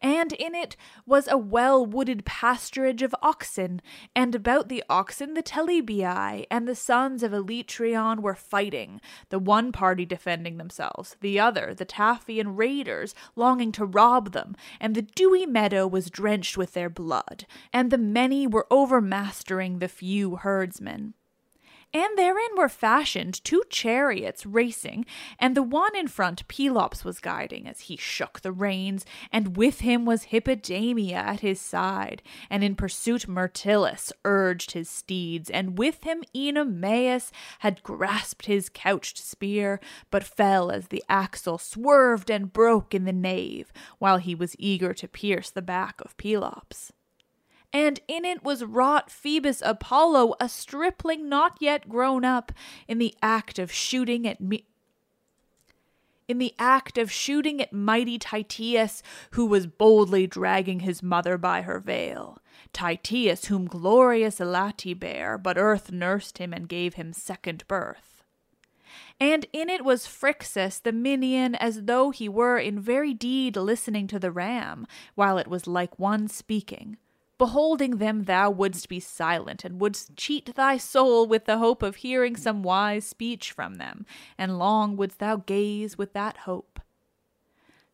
And 0.00 0.32
in 0.32 0.54
it 0.54 0.76
was 1.06 1.28
a 1.28 1.38
well 1.38 1.84
wooded 1.84 2.24
pasturage 2.24 3.02
of 3.02 3.14
oxen, 3.22 3.80
and 4.14 4.34
about 4.34 4.68
the 4.68 4.84
oxen 4.88 5.34
the 5.34 5.42
Telebii 5.42 6.46
and 6.50 6.66
the 6.66 6.74
sons 6.74 7.22
of 7.22 7.32
Electryon 7.32 8.20
were 8.20 8.34
fighting, 8.34 9.00
the 9.28 9.38
one 9.38 9.72
party 9.72 10.04
defending 10.04 10.56
themselves, 10.56 11.16
the 11.20 11.38
other, 11.38 11.74
the 11.74 11.86
Taphian 11.86 12.56
raiders, 12.56 13.14
longing 13.36 13.72
to 13.72 13.84
rob 13.84 14.32
them, 14.32 14.56
and 14.80 14.94
the 14.94 15.02
dewy 15.02 15.46
meadow 15.46 15.86
was 15.86 16.10
drenched 16.10 16.56
with 16.56 16.72
their 16.72 16.90
blood, 16.90 17.46
and 17.72 17.90
the 17.90 17.98
many 17.98 18.46
were 18.46 18.66
overmastering 18.70 19.78
the 19.78 19.88
few 19.88 20.36
herdsmen 20.36 21.14
and 21.92 22.18
therein 22.18 22.50
were 22.56 22.68
fashioned 22.68 23.42
two 23.44 23.62
chariots 23.70 24.44
racing, 24.44 25.06
and 25.38 25.56
the 25.56 25.62
one 25.62 25.96
in 25.96 26.06
front 26.08 26.46
Pelops 26.48 27.04
was 27.04 27.18
guiding 27.18 27.66
as 27.66 27.80
he 27.80 27.96
shook 27.96 28.40
the 28.40 28.52
reins, 28.52 29.06
and 29.32 29.56
with 29.56 29.80
him 29.80 30.04
was 30.04 30.24
Hippodamia 30.24 31.14
at 31.14 31.40
his 31.40 31.60
side, 31.60 32.22
and 32.50 32.62
in 32.62 32.74
pursuit 32.74 33.26
Myrtilus 33.26 34.12
urged 34.24 34.72
his 34.72 34.88
steeds, 34.88 35.48
and 35.50 35.78
with 35.78 36.04
him 36.04 36.22
Oenomaus 36.34 37.30
had 37.60 37.82
grasped 37.82 38.46
his 38.46 38.68
couched 38.68 39.18
spear, 39.18 39.80
but 40.10 40.24
fell 40.24 40.70
as 40.70 40.88
the 40.88 41.04
axle 41.08 41.58
swerved 41.58 42.30
and 42.30 42.52
broke 42.52 42.94
in 42.94 43.04
the 43.04 43.12
nave, 43.12 43.72
while 43.98 44.18
he 44.18 44.34
was 44.34 44.56
eager 44.58 44.92
to 44.92 45.08
pierce 45.08 45.50
the 45.50 45.62
back 45.62 46.00
of 46.00 46.16
Pelops 46.16 46.92
and 47.72 48.00
in 48.08 48.24
it 48.24 48.42
was 48.42 48.64
wrought 48.64 49.10
Phoebus 49.10 49.62
Apollo, 49.64 50.34
a 50.40 50.48
stripling 50.48 51.28
not 51.28 51.58
yet 51.60 51.88
grown 51.88 52.24
up, 52.24 52.52
in 52.86 52.98
the 52.98 53.14
act 53.22 53.58
of 53.58 53.70
shooting 53.70 54.26
at 54.26 54.40
me. 54.40 54.64
In 56.26 56.38
the 56.38 56.54
act 56.58 56.98
of 56.98 57.10
shooting 57.10 57.60
at 57.60 57.72
mighty 57.72 58.18
Tityus, 58.18 59.02
who 59.30 59.46
was 59.46 59.66
boldly 59.66 60.26
dragging 60.26 60.80
his 60.80 61.02
mother 61.02 61.38
by 61.38 61.62
her 61.62 61.78
veil. 61.78 62.38
Tityus, 62.74 63.46
whom 63.46 63.66
glorious 63.66 64.38
Elate 64.40 64.98
bare, 64.98 65.38
but 65.38 65.56
earth 65.56 65.90
nursed 65.90 66.36
him 66.38 66.52
and 66.52 66.68
gave 66.68 66.94
him 66.94 67.12
second 67.12 67.66
birth. 67.66 68.24
And 69.20 69.46
in 69.52 69.68
it 69.68 69.84
was 69.84 70.06
Phrixus 70.06 70.82
the 70.82 70.92
Minyan, 70.92 71.54
as 71.54 71.84
though 71.84 72.10
he 72.10 72.28
were 72.28 72.58
in 72.58 72.78
very 72.78 73.14
deed 73.14 73.56
listening 73.56 74.06
to 74.08 74.18
the 74.18 74.30
ram, 74.30 74.86
while 75.14 75.38
it 75.38 75.48
was 75.48 75.66
like 75.66 75.98
one 75.98 76.28
speaking. 76.28 76.98
Beholding 77.38 77.98
them, 77.98 78.24
thou 78.24 78.50
wouldst 78.50 78.88
be 78.88 78.98
silent, 78.98 79.64
and 79.64 79.80
wouldst 79.80 80.16
cheat 80.16 80.56
thy 80.56 80.76
soul 80.76 81.24
with 81.24 81.44
the 81.44 81.58
hope 81.58 81.84
of 81.84 81.96
hearing 81.96 82.36
some 82.36 82.64
wise 82.64 83.06
speech 83.06 83.52
from 83.52 83.76
them, 83.76 84.04
and 84.36 84.58
long 84.58 84.96
wouldst 84.96 85.20
thou 85.20 85.36
gaze 85.36 85.96
with 85.96 86.12
that 86.14 86.38
hope. 86.38 86.80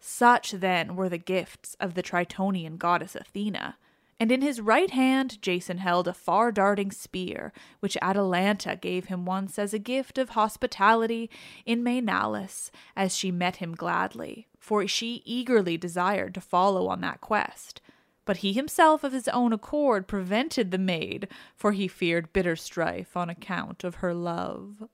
Such 0.00 0.52
then 0.52 0.96
were 0.96 1.10
the 1.10 1.18
gifts 1.18 1.76
of 1.78 1.92
the 1.92 2.02
Tritonian 2.02 2.78
goddess 2.78 3.14
Athena, 3.14 3.76
and 4.18 4.32
in 4.32 4.40
his 4.40 4.62
right 4.62 4.90
hand 4.90 5.42
Jason 5.42 5.76
held 5.78 6.08
a 6.08 6.14
far 6.14 6.50
darting 6.50 6.90
spear, 6.90 7.52
which 7.80 7.98
Atalanta 8.00 8.76
gave 8.76 9.06
him 9.06 9.26
once 9.26 9.58
as 9.58 9.74
a 9.74 9.78
gift 9.78 10.16
of 10.16 10.30
hospitality 10.30 11.28
in 11.66 11.84
Maenalus, 11.84 12.70
as 12.96 13.14
she 13.14 13.30
met 13.30 13.56
him 13.56 13.74
gladly, 13.74 14.48
for 14.58 14.86
she 14.86 15.22
eagerly 15.26 15.76
desired 15.76 16.32
to 16.34 16.40
follow 16.40 16.86
on 16.88 17.02
that 17.02 17.20
quest 17.20 17.82
but 18.24 18.38
he 18.38 18.52
himself 18.52 19.04
of 19.04 19.12
his 19.12 19.28
own 19.28 19.52
accord 19.52 20.06
prevented 20.06 20.70
the 20.70 20.78
maid, 20.78 21.28
for 21.54 21.72
he 21.72 21.88
feared 21.88 22.32
bitter 22.32 22.56
strife 22.56 23.16
on 23.16 23.28
account 23.28 23.84
of 23.84 23.96
her 23.96 24.14
love. 24.14 24.88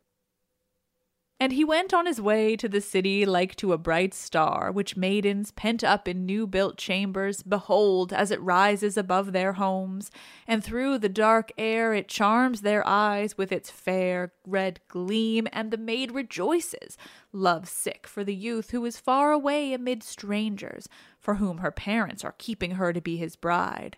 And 1.42 1.52
he 1.52 1.64
went 1.64 1.94
on 1.94 2.04
his 2.04 2.20
way 2.20 2.54
to 2.56 2.68
the 2.68 2.82
city 2.82 3.24
like 3.24 3.56
to 3.56 3.72
a 3.72 3.78
bright 3.78 4.12
star, 4.12 4.70
which 4.70 4.94
maidens, 4.94 5.52
pent 5.52 5.82
up 5.82 6.06
in 6.06 6.26
new 6.26 6.46
built 6.46 6.76
chambers, 6.76 7.42
behold 7.42 8.12
as 8.12 8.30
it 8.30 8.42
rises 8.42 8.98
above 8.98 9.32
their 9.32 9.54
homes, 9.54 10.10
and 10.46 10.62
through 10.62 10.98
the 10.98 11.08
dark 11.08 11.50
air 11.56 11.94
it 11.94 12.08
charms 12.08 12.60
their 12.60 12.86
eyes 12.86 13.38
with 13.38 13.52
its 13.52 13.70
fair 13.70 14.34
red 14.46 14.80
gleam, 14.88 15.48
and 15.50 15.70
the 15.70 15.78
maid 15.78 16.12
rejoices, 16.12 16.98
love 17.32 17.66
sick 17.66 18.06
for 18.06 18.22
the 18.22 18.34
youth 18.34 18.72
who 18.72 18.84
is 18.84 19.00
far 19.00 19.32
away 19.32 19.72
amid 19.72 20.02
strangers, 20.02 20.90
for 21.18 21.36
whom 21.36 21.58
her 21.58 21.70
parents 21.70 22.22
are 22.22 22.34
keeping 22.36 22.72
her 22.72 22.92
to 22.92 23.00
be 23.00 23.16
his 23.16 23.34
bride. 23.34 23.96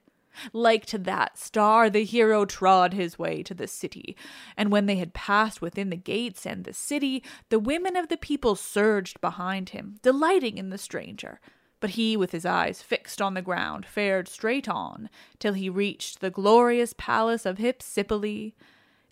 Like 0.52 0.86
to 0.86 0.98
that 0.98 1.38
star, 1.38 1.90
the 1.90 2.04
hero 2.04 2.44
trod 2.44 2.94
his 2.94 3.18
way 3.18 3.42
to 3.42 3.54
the 3.54 3.66
city, 3.66 4.16
and 4.56 4.70
when 4.70 4.86
they 4.86 4.96
had 4.96 5.14
passed 5.14 5.60
within 5.60 5.90
the 5.90 5.96
gates 5.96 6.46
and 6.46 6.64
the 6.64 6.72
city, 6.72 7.22
the 7.48 7.58
women 7.58 7.96
of 7.96 8.08
the 8.08 8.16
people 8.16 8.56
surged 8.56 9.20
behind 9.20 9.70
him, 9.70 9.98
delighting 10.02 10.58
in 10.58 10.70
the 10.70 10.78
stranger. 10.78 11.40
But 11.80 11.90
he, 11.90 12.16
with 12.16 12.30
his 12.30 12.46
eyes 12.46 12.80
fixed 12.80 13.20
on 13.20 13.34
the 13.34 13.42
ground, 13.42 13.86
fared 13.86 14.28
straight 14.28 14.68
on, 14.68 15.10
till 15.40 15.54
he 15.54 15.68
reached 15.68 16.20
the 16.20 16.30
glorious 16.30 16.94
palace 16.96 17.44
of 17.44 17.58
Hypsipyle. 17.58 18.52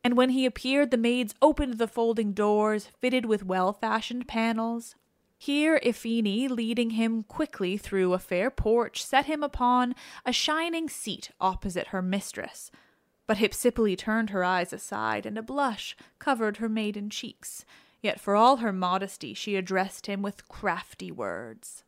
And 0.05 0.17
when 0.17 0.31
he 0.31 0.47
appeared, 0.47 0.93
the 0.93 0.97
maids 0.97 1.35
opened 1.43 1.79
the 1.79 1.89
folding 1.89 2.33
doors, 2.33 2.87
fitted 3.01 3.27
with 3.27 3.45
well 3.45 3.73
fashioned 3.73 4.29
panels, 4.29 4.95
here 5.43 5.81
Iphinoe, 5.83 6.51
leading 6.51 6.91
him 6.91 7.23
quickly 7.23 7.79
through 7.79 8.13
a 8.13 8.19
fair 8.19 8.51
porch, 8.51 9.03
set 9.03 9.25
him 9.25 9.43
upon 9.43 9.95
a 10.27 10.35
shining 10.35 10.87
seat 10.87 11.31
opposite 11.41 11.87
her 11.87 12.03
mistress. 12.03 12.71
But 13.27 13.39
Hypsipyle 13.39 13.97
turned 13.97 14.29
her 14.31 14.45
eyes 14.45 14.71
aside, 14.71 15.25
and 15.25 15.39
a 15.39 15.43
blush 15.43 15.97
covered 16.19 16.59
her 16.59 16.69
maiden 16.69 17.09
cheeks. 17.09 17.65
Yet 18.03 18.21
for 18.21 18.37
all 18.37 18.59
her 18.59 18.71
modesty 18.71 19.33
she 19.33 19.57
addressed 19.57 20.05
him 20.05 20.21
with 20.21 20.47
crafty 20.47 21.11
words. 21.11 21.85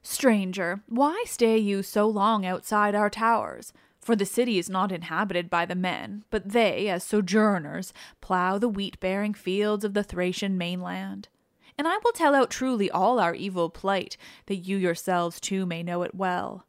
Stranger, 0.00 0.82
why 0.86 1.24
stay 1.26 1.58
you 1.58 1.82
so 1.82 2.06
long 2.06 2.46
outside 2.46 2.94
our 2.94 3.10
towers? 3.10 3.72
For 4.00 4.14
the 4.14 4.24
city 4.24 4.56
is 4.56 4.70
not 4.70 4.92
inhabited 4.92 5.50
by 5.50 5.66
the 5.66 5.74
men, 5.74 6.22
but 6.30 6.50
they, 6.50 6.88
as 6.88 7.02
sojourners, 7.02 7.92
plough 8.20 8.58
the 8.58 8.68
wheat 8.68 9.00
bearing 9.00 9.34
fields 9.34 9.84
of 9.84 9.94
the 9.94 10.04
Thracian 10.04 10.56
mainland 10.56 11.26
and 11.76 11.88
I 11.88 11.98
will 12.04 12.12
tell 12.12 12.34
out 12.34 12.50
truly 12.50 12.90
all 12.90 13.18
our 13.18 13.34
evil 13.34 13.70
plight, 13.70 14.16
that 14.46 14.56
you 14.56 14.76
yourselves 14.76 15.40
too 15.40 15.66
may 15.66 15.82
know 15.82 16.02
it 16.02 16.14
well. 16.14 16.66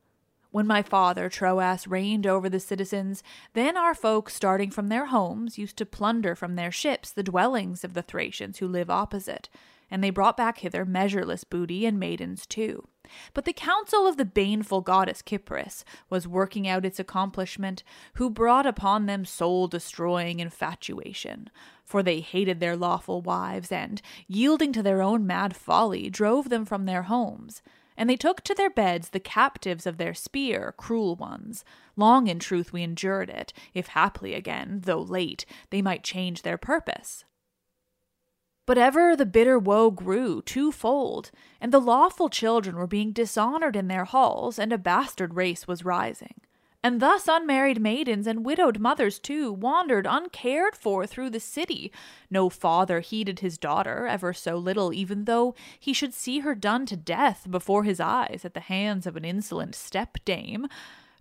When 0.51 0.67
my 0.67 0.81
father 0.81 1.29
Thoas 1.29 1.85
reigned 1.85 2.25
over 2.25 2.47
the 2.47 2.61
citizens, 2.61 3.21
then 3.53 3.75
our 3.75 3.93
folk, 3.93 4.29
starting 4.29 4.71
from 4.71 4.87
their 4.87 5.07
homes, 5.07 5.57
used 5.57 5.75
to 5.77 5.85
plunder 5.85 6.33
from 6.33 6.55
their 6.55 6.71
ships 6.71 7.11
the 7.11 7.23
dwellings 7.23 7.83
of 7.83 7.93
the 7.93 8.01
Thracians 8.01 8.59
who 8.59 8.67
live 8.69 8.89
opposite, 8.89 9.49
and 9.91 10.01
they 10.01 10.09
brought 10.09 10.37
back 10.37 10.59
hither 10.59 10.85
measureless 10.85 11.43
booty 11.43 11.85
and 11.85 11.99
maidens 11.99 12.45
too. 12.45 12.87
But 13.33 13.45
the 13.45 13.53
counsel 13.53 14.07
of 14.07 14.17
the 14.17 14.25
baneful 14.25 14.81
goddess 14.81 15.21
Kypris 15.21 15.83
was 16.09 16.27
working 16.27 16.67
out 16.67 16.85
its 16.85 16.99
accomplishment, 16.99 17.83
who 18.13 18.29
brought 18.29 18.65
upon 18.65 19.05
them 19.05 19.25
soul 19.25 19.67
destroying 19.67 20.39
infatuation. 20.39 21.49
For 21.85 22.01
they 22.01 22.19
hated 22.19 22.59
their 22.59 22.75
lawful 22.75 23.21
wives, 23.21 23.71
and, 23.71 24.01
yielding 24.27 24.73
to 24.73 24.83
their 24.83 25.01
own 25.01 25.25
mad 25.25 25.55
folly, 25.55 26.09
drove 26.09 26.49
them 26.49 26.65
from 26.65 26.85
their 26.85 27.03
homes. 27.03 27.61
And 27.95 28.09
they 28.09 28.17
took 28.17 28.41
to 28.41 28.55
their 28.55 28.69
beds 28.69 29.09
the 29.09 29.19
captives 29.19 29.85
of 29.85 29.97
their 29.97 30.13
spear, 30.13 30.73
cruel 30.77 31.15
ones. 31.15 31.63
Long 31.95 32.27
in 32.27 32.39
truth 32.39 32.73
we 32.73 32.83
endured 32.83 33.29
it, 33.29 33.53
if 33.73 33.87
haply 33.87 34.33
again, 34.33 34.81
though 34.83 34.99
late, 34.99 35.45
they 35.69 35.81
might 35.81 36.03
change 36.03 36.41
their 36.41 36.57
purpose. 36.57 37.23
But 38.65 38.79
ever 38.79 39.15
the 39.15 39.27
bitter 39.27 39.59
woe 39.59 39.91
grew 39.91 40.41
twofold, 40.41 41.29
and 41.61 41.71
the 41.71 41.79
lawful 41.79 42.29
children 42.29 42.75
were 42.75 42.87
being 42.87 43.11
dishonored 43.11 43.75
in 43.75 43.87
their 43.87 44.05
halls, 44.05 44.57
and 44.57 44.73
a 44.73 44.77
bastard 44.77 45.35
race 45.35 45.67
was 45.67 45.85
rising. 45.85 46.41
And 46.85 47.01
thus 47.01 47.27
unmarried 47.27 47.81
maidens 47.81 48.27
and 48.27 48.45
widowed 48.45 48.77
mothers 48.77 49.17
too 49.17 49.51
wandered 49.51 50.05
uncared 50.05 50.75
for 50.75 51.07
through 51.07 51.31
the 51.31 51.39
city. 51.39 51.91
No 52.29 52.47
father 52.47 52.99
heeded 52.99 53.39
his 53.39 53.57
daughter 53.57 54.05
ever 54.05 54.33
so 54.33 54.55
little, 54.57 54.93
even 54.93 55.25
though 55.25 55.55
he 55.79 55.93
should 55.93 56.13
see 56.13 56.41
her 56.41 56.53
done 56.53 56.85
to 56.85 56.95
death 56.95 57.47
before 57.49 57.85
his 57.85 57.99
eyes 57.99 58.43
at 58.45 58.53
the 58.53 58.59
hands 58.59 59.07
of 59.07 59.15
an 59.15 59.25
insolent 59.25 59.73
stepdame. 59.73 60.67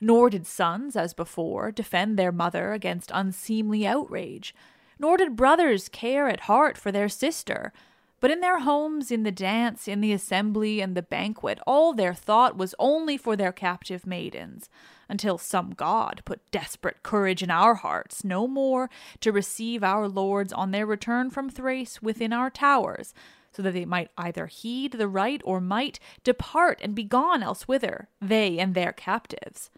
Nor 0.02 0.28
did 0.28 0.46
sons, 0.46 0.96
as 0.96 1.14
before, 1.14 1.72
defend 1.72 2.18
their 2.18 2.30
mother 2.30 2.74
against 2.74 3.10
unseemly 3.14 3.86
outrage 3.86 4.54
nor 4.98 5.16
did 5.16 5.34
brothers 5.34 5.88
care 5.88 6.28
at 6.28 6.40
heart 6.40 6.76
for 6.78 6.92
their 6.92 7.08
sister. 7.08 7.72
But 8.20 8.30
in 8.30 8.40
their 8.40 8.60
homes, 8.60 9.10
in 9.10 9.22
the 9.22 9.32
dance, 9.32 9.88
in 9.88 10.00
the 10.00 10.12
assembly, 10.12 10.80
and 10.80 10.96
the 10.96 11.02
banquet, 11.02 11.58
all 11.66 11.92
their 11.92 12.14
thought 12.14 12.56
was 12.56 12.74
only 12.78 13.16
for 13.16 13.36
their 13.36 13.52
captive 13.52 14.06
maidens, 14.06 14.70
until 15.08 15.38
some 15.38 15.70
god 15.70 16.22
put 16.24 16.50
desperate 16.50 17.02
courage 17.02 17.42
in 17.42 17.50
our 17.50 17.74
hearts, 17.74 18.24
no 18.24 18.46
more 18.46 18.90
to 19.20 19.32
receive 19.32 19.82
our 19.82 20.08
lords 20.08 20.52
on 20.52 20.70
their 20.70 20.86
return 20.86 21.30
from 21.30 21.50
Thrace 21.50 22.02
within 22.02 22.32
our 22.32 22.50
towers, 22.50 23.14
so 23.52 23.62
that 23.62 23.72
they 23.72 23.84
might 23.84 24.10
either 24.18 24.46
heed 24.46 24.92
the 24.92 25.08
right 25.08 25.40
or 25.44 25.60
might 25.60 26.00
depart 26.24 26.80
and 26.82 26.94
be 26.94 27.04
gone 27.04 27.42
elsewhither, 27.42 28.06
they 28.20 28.58
and 28.58 28.74
their 28.74 28.92
captives. 28.92 29.70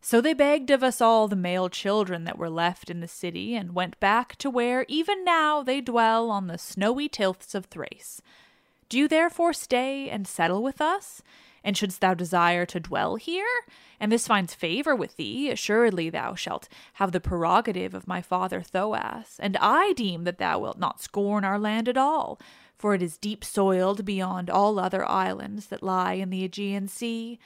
So 0.00 0.22
they 0.22 0.32
begged 0.32 0.70
of 0.70 0.82
us 0.82 1.02
all 1.02 1.28
the 1.28 1.36
male 1.36 1.68
children 1.68 2.24
that 2.24 2.38
were 2.38 2.48
left 2.48 2.88
in 2.88 3.00
the 3.00 3.08
city, 3.08 3.54
and 3.54 3.74
went 3.74 4.00
back 4.00 4.36
to 4.36 4.48
where 4.48 4.86
even 4.88 5.24
now 5.24 5.62
they 5.62 5.82
dwell 5.82 6.30
on 6.30 6.46
the 6.46 6.56
snowy 6.56 7.08
tilths 7.08 7.54
of 7.54 7.66
Thrace. 7.66 8.22
Do 8.88 8.98
you 8.98 9.06
therefore 9.06 9.52
stay 9.52 10.08
and 10.08 10.26
settle 10.26 10.62
with 10.62 10.80
us? 10.80 11.22
And 11.62 11.76
shouldst 11.76 12.00
thou 12.00 12.14
desire 12.14 12.64
to 12.66 12.80
dwell 12.80 13.16
here, 13.16 13.46
and 13.98 14.10
this 14.10 14.26
finds 14.26 14.54
favor 14.54 14.96
with 14.96 15.16
thee, 15.16 15.50
assuredly 15.50 16.08
thou 16.08 16.34
shalt 16.34 16.68
have 16.94 17.12
the 17.12 17.20
prerogative 17.20 17.94
of 17.94 18.08
my 18.08 18.22
father 18.22 18.62
Thoas. 18.62 19.36
And 19.38 19.58
I 19.58 19.92
deem 19.92 20.24
that 20.24 20.38
thou 20.38 20.58
wilt 20.58 20.78
not 20.78 21.02
scorn 21.02 21.44
our 21.44 21.58
land 21.58 21.86
at 21.86 21.98
all, 21.98 22.40
for 22.78 22.94
it 22.94 23.02
is 23.02 23.18
deep 23.18 23.44
soiled 23.44 24.06
beyond 24.06 24.48
all 24.48 24.78
other 24.78 25.06
islands 25.06 25.66
that 25.66 25.82
lie 25.82 26.14
in 26.14 26.30
the 26.30 26.44
Aegean 26.44 26.88
Sea. 26.88 27.38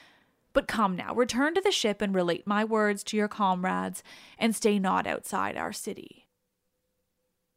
But 0.53 0.69
come 0.69 0.95
now, 0.95 1.13
return 1.13 1.55
to 1.55 1.61
the 1.61 1.73
ship 1.73 2.01
and 2.01 2.15
relate 2.15 2.47
my 2.47 2.65
words 2.65 3.03
to 3.05 3.17
your 3.17 3.27
comrades, 3.27 4.05
and 4.39 4.55
stay 4.55 4.79
not 4.79 5.09
outside 5.09 5.57
our 5.57 5.73
city. 5.73 6.29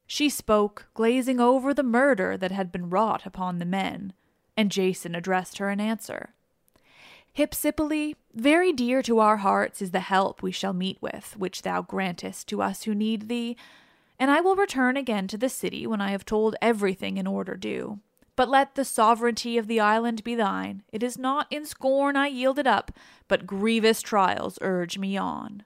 She 0.07 0.29
spoke, 0.29 0.87
glazing 0.95 1.39
over 1.39 1.73
the 1.73 1.83
murder 1.83 2.35
that 2.37 2.51
had 2.51 2.71
been 2.71 2.89
wrought 2.89 3.27
upon 3.27 3.59
the 3.59 3.65
men, 3.65 4.13
and 4.55 4.71
Jason 4.71 5.13
addressed 5.13 5.59
her 5.59 5.69
in 5.69 5.79
answer. 5.79 6.33
Hypsipyle, 7.37 8.15
very 8.33 8.73
dear 8.73 9.03
to 9.03 9.19
our 9.19 9.37
hearts 9.37 9.79
is 9.79 9.91
the 9.91 9.99
help 9.99 10.41
we 10.41 10.51
shall 10.51 10.73
meet 10.73 10.99
with, 11.03 11.35
which 11.37 11.61
thou 11.61 11.83
grantest 11.83 12.47
to 12.47 12.63
us 12.63 12.83
who 12.83 12.95
need 12.95 13.27
thee, 13.27 13.55
and 14.17 14.31
I 14.31 14.41
will 14.41 14.55
return 14.55 14.97
again 14.97 15.27
to 15.27 15.37
the 15.37 15.47
city 15.47 15.85
when 15.85 16.01
I 16.01 16.09
have 16.09 16.25
told 16.25 16.55
everything 16.63 17.17
in 17.17 17.27
order 17.27 17.53
due. 17.53 17.99
But 18.35 18.49
let 18.49 18.73
the 18.73 18.83
sovereignty 18.83 19.55
of 19.59 19.67
the 19.67 19.79
island 19.79 20.23
be 20.23 20.33
thine. 20.33 20.81
It 20.91 21.03
is 21.03 21.19
not 21.19 21.45
in 21.51 21.67
scorn 21.67 22.15
I 22.15 22.25
yield 22.25 22.57
it 22.57 22.65
up, 22.65 22.91
but 23.27 23.45
grievous 23.45 24.01
trials 24.01 24.57
urge 24.61 24.97
me 24.97 25.15
on. 25.15 25.63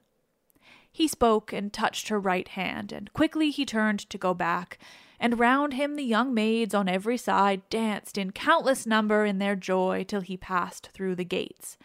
He 0.92 1.08
spoke 1.08 1.54
and 1.54 1.72
touched 1.72 2.08
her 2.08 2.20
right 2.20 2.48
hand, 2.48 2.92
and 2.92 3.10
quickly 3.14 3.50
he 3.50 3.64
turned 3.64 4.00
to 4.10 4.18
go 4.18 4.34
back, 4.34 4.78
and 5.22 5.38
round 5.38 5.74
him 5.74 5.94
the 5.94 6.02
young 6.02 6.34
maids 6.34 6.74
on 6.74 6.88
every 6.88 7.16
side 7.16 7.62
danced 7.70 8.18
in 8.18 8.32
countless 8.32 8.84
number 8.84 9.24
in 9.24 9.38
their 9.38 9.54
joy 9.54 10.04
till 10.06 10.20
he 10.20 10.36
passed 10.36 10.88
through 10.92 11.14
the 11.14 11.24
gates. 11.24 11.78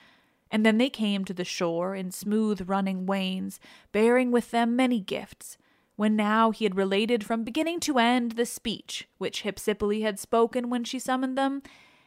And 0.49 0.65
then 0.65 0.79
they 0.79 0.89
came 0.89 1.23
to 1.23 1.35
the 1.35 1.45
shore 1.45 1.93
in 1.93 2.09
smooth 2.09 2.67
running 2.67 3.05
wains, 3.05 3.59
bearing 3.91 4.31
with 4.31 4.49
them 4.49 4.75
many 4.75 4.99
gifts. 4.99 5.59
When 5.95 6.15
now 6.15 6.49
he 6.49 6.65
had 6.65 6.75
related 6.75 7.23
from 7.23 7.43
beginning 7.43 7.79
to 7.81 7.99
end 7.99 8.31
the 8.31 8.45
speech 8.45 9.07
which 9.19 9.43
Hypsipyle 9.43 10.01
had 10.01 10.17
spoken 10.17 10.71
when 10.71 10.83
she 10.83 10.97
summoned 10.97 11.37
them, 11.37 11.61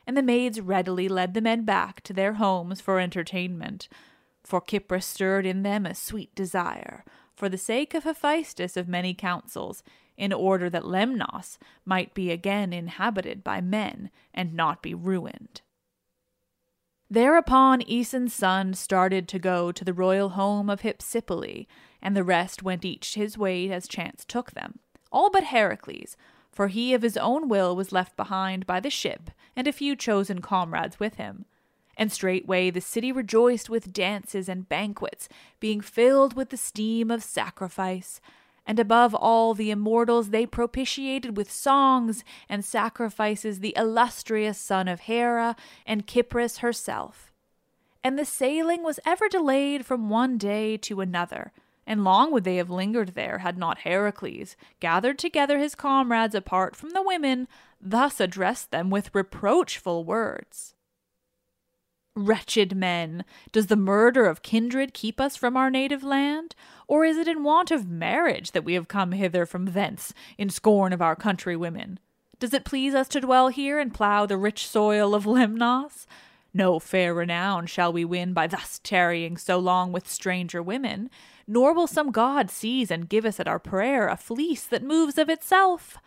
and 0.09 0.17
the 0.17 0.25
maids 0.25 0.61
readily 0.61 1.09
led 1.09 1.35
the 1.35 1.41
men 1.41 1.65
back 1.65 2.01
to 2.03 2.13
their 2.13 2.35
homes 2.35 2.81
for 2.81 2.99
entertainment. 2.99 3.89
For 4.43 4.61
Cypris 4.61 5.05
stirred 5.05 5.47
in 5.47 5.63
them 5.63 5.87
a 5.87 5.95
sweet 5.95 6.35
desire, 6.35 7.05
for 7.37 7.49
the 7.49 7.57
sake 7.57 7.95
of 7.95 8.03
Hephaestus 8.03 8.77
of 8.77 8.89
many 8.89 9.15
counsels, 9.15 9.85
in 10.21 10.35
order 10.35 10.69
that 10.69 10.85
Lemnos 10.85 11.57
might 11.87 12.13
be 12.13 12.31
again 12.31 12.75
inhabited 12.75 13.43
by 13.43 13.63
men 13.63 14.11
and 14.35 14.53
not 14.53 14.83
be 14.83 14.93
ruined. 14.93 15.63
Thereupon 17.09 17.81
Aeson's 17.87 18.35
son 18.35 18.75
started 18.75 19.27
to 19.29 19.39
go 19.39 19.73
to 19.73 19.83
the 19.83 19.95
royal 19.95 20.31
home 20.31 20.69
of 20.69 20.83
Hypsipyle, 20.83 21.67
and 22.03 22.15
the 22.15 22.23
rest 22.23 22.63
went 22.63 22.85
each 22.85 23.15
his 23.15 23.39
way 23.39 23.73
as 23.73 23.89
chance 23.89 24.27
took 24.27 24.51
them, 24.51 24.81
all 25.11 25.31
but 25.31 25.45
Heracles, 25.45 26.19
for 26.53 26.69
he 26.69 26.93
of 26.93 27.01
his 27.01 27.17
own 27.17 27.49
will 27.49 27.75
was 27.75 27.91
left 27.91 28.15
behind 28.15 28.67
by 28.67 28.79
the 28.79 28.91
ship 28.91 29.31
and 29.57 29.67
a 29.67 29.73
few 29.73 29.97
chosen 29.97 30.43
comrades 30.43 31.01
with 31.01 31.15
him. 31.15 31.47
And 31.97 32.13
straightway 32.13 32.69
the 32.69 32.83
city 32.83 33.11
rejoiced 33.11 33.71
with 33.71 33.93
dances 33.93 34.51
and 34.51 34.69
banquets, 34.69 35.31
being 35.61 35.81
filled 35.81 36.35
with 36.35 36.51
the 36.51 36.57
steam 36.59 37.11
of 37.11 37.23
sacrifice, 37.23 38.21
and 38.71 38.79
above 38.79 39.17
all 39.17 39.53
the 39.53 39.73
immortals 39.73 40.31
they 40.31 40.47
propitiated 40.47 41.37
with 41.37 41.51
songs 41.51 42.23
and 42.49 42.65
sacrifices 42.65 43.59
the 43.59 43.75
illustrious 43.77 44.59
son 44.59 44.87
of 44.87 45.01
Hera 45.01 45.57
and 45.85 46.07
Cypris 46.07 46.59
herself. 46.59 47.33
And 48.05 48.17
the 48.17 48.25
sailing 48.25 48.85
was 48.85 49.01
ever 49.05 49.29
delayed 49.29 49.85
from 49.85 50.09
one 50.09 50.39
day 50.39 50.77
to 50.77 51.01
another, 51.01 51.53
and 51.85 52.05
long 52.05 52.31
would 52.31 52.45
they 52.45 52.59
have 52.59 52.71
lingered 52.71 53.15
there 53.17 53.39
had 53.39 53.59
not 53.59 53.79
Heracles 53.79 54.55
gathered 54.79 55.19
together 55.19 55.59
his 55.59 55.75
comrades 55.75 56.37
apart 56.37 56.77
from 56.77 56.91
the 56.91 57.03
women, 57.03 57.49
thus 57.81 58.21
addressed 58.21 58.71
them 58.71 58.89
with 58.89 59.13
reproachful 59.13 60.05
words. 60.05 60.77
Wretched 62.17 62.77
men, 62.77 63.25
does 63.53 63.69
the 63.69 63.77
murder 63.77 64.27
of 64.27 64.43
kindred 64.43 64.95
keep 64.95 65.21
us 65.21 65.37
from 65.37 65.57
our 65.57 65.71
native 65.71 66.03
land? 66.03 66.57
Or 66.89 67.05
is 67.05 67.17
it 67.17 67.29
in 67.29 67.45
want 67.45 67.71
of 67.71 67.89
marriage 67.89 68.51
that 68.51 68.65
we 68.65 68.75
have 68.75 68.89
come 68.89 69.13
hither 69.13 69.47
from 69.47 69.67
thence, 69.67 70.13
in 70.37 70.51
scorn 70.51 70.93
of 70.93 71.01
our 71.01 71.15
countrywomen? 71.15 71.99
Does 72.41 72.53
it 72.53 72.65
please 72.65 72.95
us 72.95 73.07
to 73.09 73.21
dwell 73.21 73.49
here 73.49 73.79
and 73.79 73.95
plough 73.95 74.27
the 74.27 74.37
rich 74.37 74.67
soil 74.67 75.15
of 75.15 75.25
Lemnos? 75.25 76.07
No 76.53 76.81
fair 76.81 77.15
renown 77.15 77.67
shall 77.67 77.93
we 77.93 78.05
win 78.05 78.33
by 78.33 78.49
thus 78.49 78.81
tarrying 78.83 79.37
so 79.37 79.59
long 79.59 79.93
with 79.93 80.11
stranger 80.11 80.61
women, 80.61 81.11
nor 81.47 81.73
will 81.73 81.87
some 81.87 82.11
god 82.11 82.51
seize 82.51 82.91
and 82.91 83.09
give 83.09 83.25
us 83.25 83.39
at 83.39 83.47
our 83.47 83.61
prayer 83.61 84.09
a 84.09 84.17
fleece 84.17 84.65
that 84.65 84.83
moves 84.83 85.17
of 85.17 85.29
itself. 85.29 85.99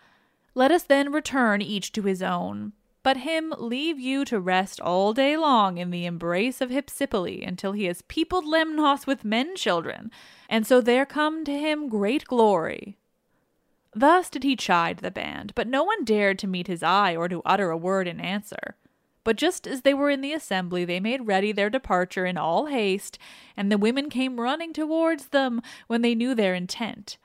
Let 0.54 0.72
us 0.72 0.84
then 0.84 1.14
return 1.14 1.62
each 1.62 1.94
to 1.94 2.02
his 2.02 2.22
own 2.22 2.74
but 3.04 3.18
him 3.18 3.54
leave 3.58 4.00
you 4.00 4.24
to 4.26 4.40
rest 4.40 4.80
all 4.80 5.14
day 5.14 5.36
long 5.38 5.78
in 5.78 5.92
the 5.92 6.06
embrace 6.06 6.62
of 6.62 6.70
Hypsipyle 6.70 7.46
until 7.46 7.74
he 7.74 7.86
has 7.86 8.02
peopled 8.04 8.46
Lemnos 8.46 9.06
with 9.06 9.26
men 9.26 9.56
children, 9.56 10.10
and 10.50 10.66
so 10.66 10.82
there 10.82 11.06
come 11.06 11.44
to 11.44 11.52
him 11.52 11.90
great 11.90 12.26
glory. 12.26 12.98
Thus 13.94 14.30
did 14.30 14.44
he 14.44 14.56
chide 14.56 14.98
the 14.98 15.12
band, 15.12 15.54
but 15.54 15.68
no 15.68 15.84
one 15.84 16.04
dared 16.04 16.40
to 16.40 16.48
meet 16.48 16.68
his 16.68 16.82
eye 16.82 17.16
or 17.16 17.28
to 17.30 17.44
utter 17.46 17.70
a 17.70 17.78
word 17.78 18.08
in 18.08 18.20
answer. 18.20 18.76
But 19.24 19.36
just 19.38 19.68
as 19.68 19.82
they 19.82 19.94
were 19.94 20.10
in 20.10 20.22
the 20.22 20.34
assembly, 20.34 20.84
they 20.84 21.00
made 21.00 21.28
ready 21.28 21.52
their 21.52 21.70
departure 21.70 22.26
in 22.26 22.38
all 22.38 22.66
haste, 22.66 23.18
and 23.56 23.72
the 23.72 23.78
women 23.78 24.10
came 24.10 24.40
running 24.40 24.74
towards 24.74 25.28
them 25.28 25.62
when 25.88 26.02
they 26.02 26.16
knew 26.16 26.34
their 26.36 26.56
intent. 26.56 27.18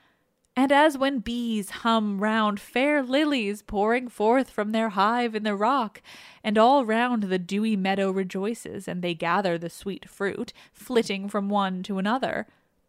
And 0.59 0.73
as 0.73 0.97
when 0.97 1.19
bees 1.19 1.69
hum 1.69 2.19
round 2.19 2.59
fair 2.59 3.01
lilies 3.01 3.61
pouring 3.61 4.09
forth 4.09 4.49
from 4.49 4.73
their 4.73 4.89
hive 4.89 5.33
in 5.33 5.43
the 5.43 5.55
rock, 5.55 6.01
and 6.43 6.57
all 6.57 6.83
round 6.83 7.23
the 7.23 7.39
dewy 7.39 7.77
meadow 7.77 8.11
rejoices, 8.11 8.85
and 8.85 9.01
they 9.01 9.13
gather 9.13 9.57
the 9.57 9.69
sweet 9.69 10.09
fruit, 10.09 10.51
flitting 10.73 11.29
from 11.29 11.47
one 11.47 11.81
to 11.83 11.97
another, 11.97 12.45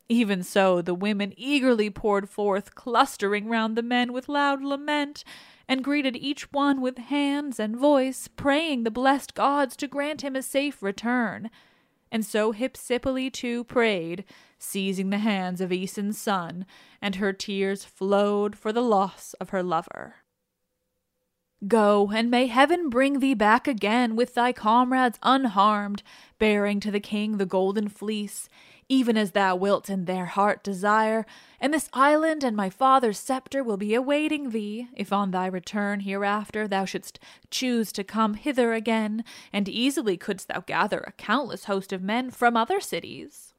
even 0.08 0.42
so 0.42 0.82
the 0.82 0.94
women 0.94 1.32
eagerly 1.36 1.90
poured 1.90 2.28
forth, 2.28 2.74
clustering 2.74 3.46
round 3.48 3.76
the 3.76 3.84
men 3.84 4.12
with 4.12 4.28
loud 4.28 4.64
lament, 4.64 5.22
and 5.68 5.84
greeted 5.84 6.16
each 6.16 6.52
one 6.52 6.80
with 6.80 6.98
hands 6.98 7.60
and 7.60 7.76
voice, 7.76 8.26
praying 8.26 8.82
the 8.82 8.90
blessed 8.90 9.32
gods 9.32 9.76
to 9.76 9.86
grant 9.86 10.24
him 10.24 10.34
a 10.34 10.42
safe 10.42 10.82
return. 10.82 11.48
And 12.10 12.26
so 12.26 12.52
Hypsipyle 12.52 13.32
too 13.32 13.62
prayed, 13.62 14.24
seizing 14.62 15.10
the 15.10 15.18
hands 15.18 15.60
of 15.60 15.72
Aeson's 15.72 16.18
son, 16.18 16.66
and 17.02 17.16
her 17.16 17.32
tears 17.32 17.84
flowed 17.84 18.56
for 18.56 18.72
the 18.72 18.82
loss 18.82 19.34
of 19.40 19.50
her 19.50 19.62
lover. 19.62 20.16
Go, 21.66 22.10
and 22.14 22.30
may 22.30 22.46
heaven 22.46 22.88
bring 22.88 23.18
thee 23.20 23.34
back 23.34 23.68
again 23.68 24.16
with 24.16 24.34
thy 24.34 24.52
comrades 24.52 25.18
unharmed, 25.22 26.02
bearing 26.38 26.80
to 26.80 26.90
the 26.90 27.00
king 27.00 27.36
the 27.36 27.44
golden 27.44 27.88
fleece, 27.88 28.48
even 28.88 29.16
as 29.16 29.32
thou 29.32 29.54
wilt 29.54 29.90
in 29.90 30.06
their 30.06 30.24
heart 30.24 30.64
desire, 30.64 31.26
and 31.60 31.72
this 31.72 31.90
island 31.92 32.42
and 32.42 32.56
my 32.56 32.70
father's 32.70 33.18
sceptre 33.18 33.62
will 33.62 33.76
be 33.76 33.94
awaiting 33.94 34.50
thee, 34.50 34.88
if 34.96 35.12
on 35.12 35.30
thy 35.30 35.46
return 35.46 36.00
hereafter 36.00 36.66
thou 36.66 36.86
shouldst 36.86 37.20
choose 37.50 37.92
to 37.92 38.02
come 38.02 38.34
hither 38.34 38.72
again, 38.72 39.22
and 39.52 39.68
easily 39.68 40.16
couldst 40.16 40.48
thou 40.48 40.60
gather 40.60 41.04
a 41.06 41.12
countless 41.12 41.66
host 41.66 41.92
of 41.92 42.02
men 42.02 42.30
from 42.30 42.56
other 42.56 42.80
cities. 42.80 43.52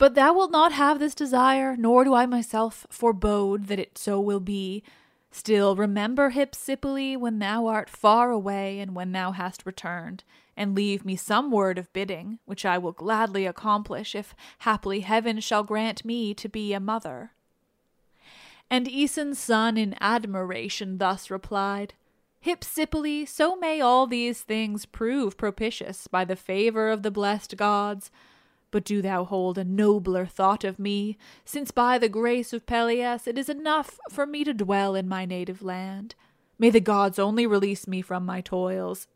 But 0.00 0.14
thou 0.14 0.32
wilt 0.32 0.50
not 0.50 0.72
have 0.72 0.98
this 0.98 1.14
desire, 1.14 1.76
nor 1.76 2.04
do 2.04 2.14
I 2.14 2.24
myself 2.24 2.86
forebode 2.88 3.66
that 3.66 3.78
it 3.78 3.98
so 3.98 4.18
will 4.18 4.40
be. 4.40 4.82
Still 5.30 5.76
remember 5.76 6.30
Hypsipyle 6.30 7.18
when 7.18 7.38
thou 7.38 7.66
art 7.66 7.90
far 7.90 8.30
away 8.30 8.80
and 8.80 8.94
when 8.94 9.12
thou 9.12 9.32
hast 9.32 9.66
returned, 9.66 10.24
and 10.56 10.74
leave 10.74 11.04
me 11.04 11.16
some 11.16 11.50
word 11.50 11.76
of 11.76 11.92
bidding, 11.92 12.38
which 12.46 12.64
I 12.64 12.78
will 12.78 12.92
gladly 12.92 13.44
accomplish 13.44 14.14
if 14.14 14.34
haply 14.60 15.00
heaven 15.00 15.38
shall 15.38 15.64
grant 15.64 16.02
me 16.02 16.32
to 16.32 16.48
be 16.48 16.72
a 16.72 16.80
mother. 16.80 17.32
And 18.70 18.88
Aeson's 18.88 19.38
son 19.38 19.76
in 19.76 19.96
admiration 20.00 20.96
thus 20.96 21.30
replied, 21.30 21.92
Hypsipyle, 22.42 23.28
so 23.28 23.54
may 23.54 23.82
all 23.82 24.06
these 24.06 24.40
things 24.40 24.86
prove 24.86 25.36
propitious 25.36 26.06
by 26.06 26.24
the 26.24 26.36
favor 26.36 26.88
of 26.88 27.02
the 27.02 27.10
blessed 27.10 27.58
gods. 27.58 28.10
But 28.70 28.84
do 28.84 29.02
thou 29.02 29.24
hold 29.24 29.58
a 29.58 29.64
nobler 29.64 30.26
thought 30.26 30.64
of 30.64 30.78
me, 30.78 31.18
since 31.44 31.70
by 31.70 31.98
the 31.98 32.08
grace 32.08 32.52
of 32.52 32.66
Pelias 32.66 33.26
it 33.26 33.36
is 33.36 33.48
enough 33.48 33.98
for 34.10 34.26
me 34.26 34.44
to 34.44 34.54
dwell 34.54 34.94
in 34.94 35.08
my 35.08 35.24
native 35.24 35.62
land. 35.62 36.14
May 36.58 36.70
the 36.70 36.80
gods 36.80 37.18
only 37.18 37.46
release 37.46 37.88
me 37.88 38.02
from 38.02 38.24
my 38.24 38.40
toils, 38.40 39.08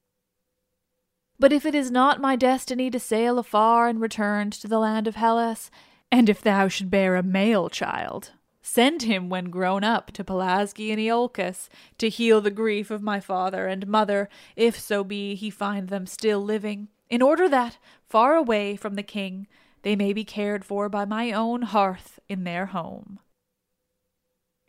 but 1.38 1.52
if 1.52 1.66
it 1.66 1.74
is 1.74 1.90
not 1.90 2.20
my 2.20 2.36
destiny 2.36 2.90
to 2.90 3.00
sail 3.00 3.38
afar 3.38 3.88
and 3.88 4.00
return 4.00 4.50
to 4.50 4.68
the 4.68 4.78
land 4.78 5.06
of 5.06 5.16
Hellas, 5.16 5.70
and 6.10 6.28
if 6.28 6.40
thou 6.40 6.68
should 6.68 6.90
bear 6.90 7.16
a 7.16 7.22
male 7.22 7.68
child, 7.68 8.32
Send 8.66 9.02
him 9.02 9.28
when 9.28 9.50
grown 9.50 9.84
up 9.84 10.10
to 10.12 10.24
Pelasgian 10.24 10.98
Iolcus 10.98 11.68
to 11.98 12.08
heal 12.08 12.40
the 12.40 12.50
grief 12.50 12.90
of 12.90 13.02
my 13.02 13.20
father 13.20 13.66
and 13.66 13.86
mother, 13.86 14.30
if 14.56 14.80
so 14.80 15.04
be 15.04 15.34
he 15.34 15.50
find 15.50 15.90
them 15.90 16.06
still 16.06 16.40
living, 16.40 16.88
in 17.10 17.20
order 17.20 17.46
that, 17.46 17.76
far 18.14 18.36
away 18.36 18.76
from 18.76 18.94
the 18.94 19.02
king, 19.02 19.44
they 19.82 19.96
may 19.96 20.12
be 20.12 20.22
cared 20.22 20.64
for 20.64 20.88
by 20.88 21.04
my 21.04 21.32
own 21.32 21.62
hearth 21.62 22.20
in 22.28 22.44
their 22.44 22.66
home. 22.66 23.18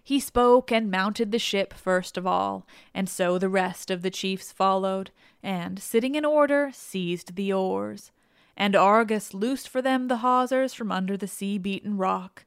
He 0.03 0.19
spoke 0.19 0.71
and 0.71 0.89
mounted 0.89 1.31
the 1.31 1.37
ship 1.37 1.71
first 1.71 2.17
of 2.17 2.25
all, 2.25 2.65
and 2.91 3.07
so 3.07 3.37
the 3.37 3.47
rest 3.47 3.91
of 3.91 4.01
the 4.01 4.09
chiefs 4.09 4.51
followed, 4.51 5.11
and, 5.43 5.77
sitting 5.77 6.15
in 6.15 6.25
order, 6.25 6.71
seized 6.73 7.35
the 7.35 7.53
oars. 7.53 8.11
And 8.57 8.75
Argus 8.75 9.31
loosed 9.31 9.69
for 9.69 9.79
them 9.79 10.07
the 10.07 10.23
hawsers 10.25 10.73
from 10.73 10.91
under 10.91 11.15
the 11.15 11.27
sea 11.27 11.59
beaten 11.59 11.97
rock, 11.97 12.45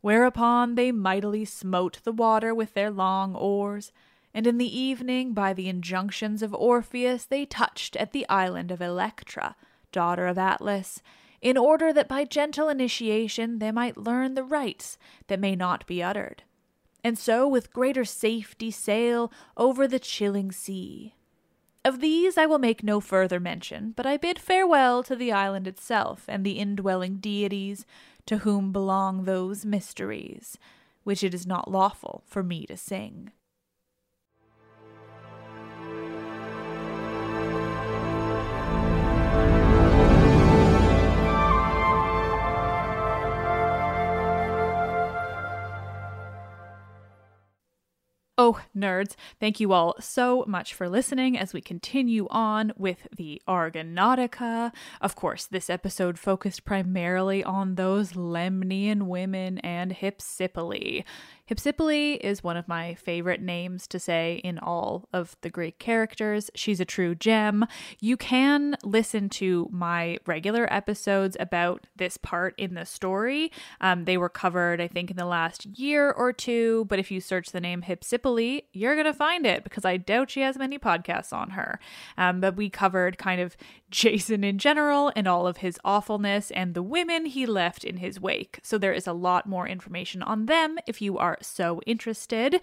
whereupon 0.00 0.74
they 0.74 0.90
mightily 0.90 1.44
smote 1.44 2.00
the 2.02 2.10
water 2.10 2.52
with 2.52 2.74
their 2.74 2.90
long 2.90 3.36
oars, 3.36 3.92
and 4.34 4.48
in 4.48 4.58
the 4.58 4.76
evening, 4.76 5.32
by 5.32 5.52
the 5.52 5.68
injunctions 5.68 6.42
of 6.42 6.52
Orpheus, 6.52 7.24
they 7.24 7.46
touched 7.46 7.94
at 7.94 8.10
the 8.10 8.28
island 8.28 8.72
of 8.72 8.82
Electra, 8.82 9.54
daughter 9.92 10.26
of 10.26 10.38
Atlas, 10.38 11.02
in 11.40 11.56
order 11.56 11.92
that 11.92 12.08
by 12.08 12.24
gentle 12.24 12.68
initiation 12.68 13.58
they 13.58 13.72
might 13.72 13.96
learn 13.96 14.34
the 14.34 14.44
rites 14.44 14.98
that 15.28 15.40
may 15.40 15.56
not 15.56 15.86
be 15.86 16.02
uttered, 16.02 16.42
and 17.02 17.18
so 17.18 17.48
with 17.48 17.72
greater 17.72 18.04
safety 18.04 18.70
sail 18.70 19.32
over 19.56 19.88
the 19.88 19.98
chilling 19.98 20.52
sea. 20.52 21.14
Of 21.82 22.00
these 22.00 22.36
I 22.36 22.44
will 22.44 22.58
make 22.58 22.82
no 22.82 23.00
further 23.00 23.40
mention, 23.40 23.94
but 23.96 24.04
I 24.04 24.18
bid 24.18 24.38
farewell 24.38 25.02
to 25.04 25.16
the 25.16 25.32
island 25.32 25.66
itself 25.66 26.26
and 26.28 26.44
the 26.44 26.58
indwelling 26.58 27.16
deities 27.16 27.86
to 28.26 28.38
whom 28.38 28.70
belong 28.70 29.24
those 29.24 29.64
mysteries, 29.64 30.58
which 31.04 31.24
it 31.24 31.32
is 31.32 31.46
not 31.46 31.70
lawful 31.70 32.22
for 32.26 32.42
me 32.42 32.66
to 32.66 32.76
sing. 32.76 33.32
Oh, 48.42 48.58
nerds, 48.74 49.16
thank 49.38 49.60
you 49.60 49.74
all 49.74 49.96
so 50.00 50.46
much 50.48 50.72
for 50.72 50.88
listening 50.88 51.36
as 51.36 51.52
we 51.52 51.60
continue 51.60 52.26
on 52.30 52.72
with 52.74 53.06
the 53.14 53.42
Argonautica. 53.46 54.72
Of 55.02 55.14
course, 55.14 55.44
this 55.44 55.68
episode 55.68 56.18
focused 56.18 56.64
primarily 56.64 57.44
on 57.44 57.74
those 57.74 58.12
Lemnian 58.12 59.02
women 59.02 59.58
and 59.58 59.92
Hypsipyle. 59.92 61.04
Hypsipyle 61.50 62.16
is 62.20 62.44
one 62.44 62.56
of 62.56 62.68
my 62.68 62.94
favorite 62.94 63.42
names 63.42 63.88
to 63.88 63.98
say 63.98 64.40
in 64.44 64.56
all 64.60 65.08
of 65.12 65.36
the 65.40 65.50
Greek 65.50 65.80
characters. 65.80 66.48
She's 66.54 66.78
a 66.78 66.84
true 66.84 67.16
gem. 67.16 67.66
You 67.98 68.16
can 68.16 68.76
listen 68.84 69.28
to 69.30 69.68
my 69.72 70.18
regular 70.26 70.72
episodes 70.72 71.36
about 71.40 71.88
this 71.96 72.16
part 72.16 72.54
in 72.56 72.74
the 72.74 72.86
story. 72.86 73.50
Um, 73.80 74.04
they 74.04 74.16
were 74.16 74.28
covered, 74.28 74.80
I 74.80 74.86
think, 74.86 75.10
in 75.10 75.16
the 75.16 75.24
last 75.24 75.66
year 75.66 76.12
or 76.12 76.32
two, 76.32 76.84
but 76.88 77.00
if 77.00 77.10
you 77.10 77.20
search 77.20 77.50
the 77.50 77.60
name 77.60 77.82
Hypsipyle, 77.82 78.62
you're 78.72 78.94
going 78.94 79.06
to 79.06 79.12
find 79.12 79.44
it 79.44 79.64
because 79.64 79.84
I 79.84 79.96
doubt 79.96 80.30
she 80.30 80.42
has 80.42 80.56
many 80.56 80.78
podcasts 80.78 81.32
on 81.32 81.50
her. 81.50 81.80
Um, 82.16 82.40
but 82.40 82.54
we 82.54 82.70
covered 82.70 83.18
kind 83.18 83.40
of 83.40 83.56
Jason 83.90 84.44
in 84.44 84.58
general 84.58 85.12
and 85.16 85.26
all 85.26 85.46
of 85.46 85.58
his 85.58 85.78
awfulness 85.84 86.50
and 86.52 86.74
the 86.74 86.82
women 86.82 87.26
he 87.26 87.46
left 87.46 87.84
in 87.84 87.98
his 87.98 88.20
wake. 88.20 88.60
So 88.62 88.78
there 88.78 88.92
is 88.92 89.06
a 89.06 89.12
lot 89.12 89.46
more 89.46 89.66
information 89.66 90.22
on 90.22 90.46
them 90.46 90.78
if 90.86 91.02
you 91.02 91.18
are 91.18 91.38
so 91.42 91.80
interested. 91.86 92.60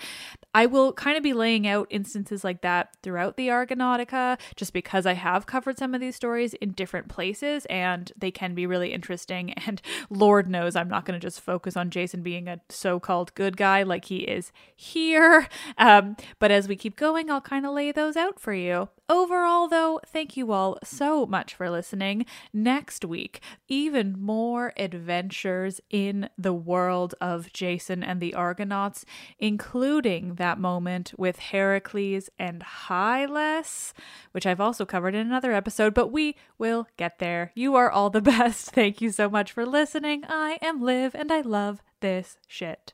I 0.54 0.66
will 0.66 0.94
kind 0.94 1.18
of 1.18 1.24
be 1.24 1.34
laying 1.34 1.68
out 1.68 1.88
instances 1.90 2.44
like 2.44 2.62
that 2.62 2.96
throughout 3.04 3.38
the 3.38 3.50
Argonautica 3.50 4.40
just 4.56 4.74
because 4.74 5.06
I 5.06 5.14
have 5.14 5.46
covered 5.46 5.78
some 5.78 5.94
of 5.94 6.02
these 6.02 6.16
stories 6.16 6.54
in 6.56 6.72
different 6.72 7.10
places 7.10 7.66
and 7.66 8.12
they 8.18 8.32
can 8.32 8.56
be 8.56 8.66
really 8.66 8.94
interesting. 8.94 9.54
And 9.68 9.82
Lord 10.10 10.48
knows 10.48 10.78
I'm 10.78 10.88
not 10.88 11.04
going 11.04 11.20
to 11.20 11.26
just 11.26 11.42
focus 11.42 11.76
on 11.76 11.90
Jason 11.90 12.22
being 12.22 12.48
a 12.48 12.62
so 12.70 13.02
called 13.02 13.36
good 13.36 13.58
guy 13.58 13.84
like 13.84 14.06
he 14.06 14.20
is 14.20 14.54
here. 14.74 15.50
Um, 15.78 16.16
but 16.40 16.52
as 16.52 16.70
we 16.70 16.78
keep 16.78 16.96
going, 16.96 17.30
I'll 17.30 17.42
kind 17.42 17.66
of 17.66 17.74
lay 17.74 17.92
those 17.92 18.16
out 18.16 18.40
for 18.40 18.54
you. 18.54 18.88
Overall, 19.10 19.68
though, 19.68 20.00
thank 20.06 20.36
you 20.36 20.52
all 20.52 20.78
so 20.84 21.17
much 21.26 21.56
for 21.56 21.70
listening. 21.70 22.26
Next 22.54 23.04
week, 23.04 23.42
even 23.68 24.16
more 24.20 24.74
adventures 24.78 25.82
in 25.90 26.30
the 26.38 26.54
world 26.54 27.16
of 27.20 27.52
Jason 27.54 28.04
and 28.04 28.22
the 28.22 28.34
Argonauts, 28.34 29.06
including 29.40 30.36
that 30.36 30.60
moment 30.60 31.14
with 31.18 31.40
Heracles 31.40 32.30
and 32.38 32.64
Hylas, 32.88 33.94
which 34.32 34.46
I've 34.46 34.62
also 34.62 34.86
covered 34.86 35.16
in 35.16 35.26
another 35.26 35.54
episode, 35.54 35.94
but 35.94 36.12
we 36.12 36.36
will 36.58 36.88
get 36.98 37.20
there. 37.20 37.52
You 37.56 37.76
are 37.76 37.90
all 37.90 38.10
the 38.10 38.22
best. 38.28 38.72
Thank 38.72 39.02
you 39.02 39.12
so 39.12 39.30
much 39.30 39.52
for 39.52 39.66
listening. 39.66 40.24
I 40.28 40.58
am 40.62 40.82
Liv, 40.82 41.16
and 41.16 41.32
I 41.32 41.42
love 41.42 41.82
this 42.02 42.38
shit. 42.48 42.94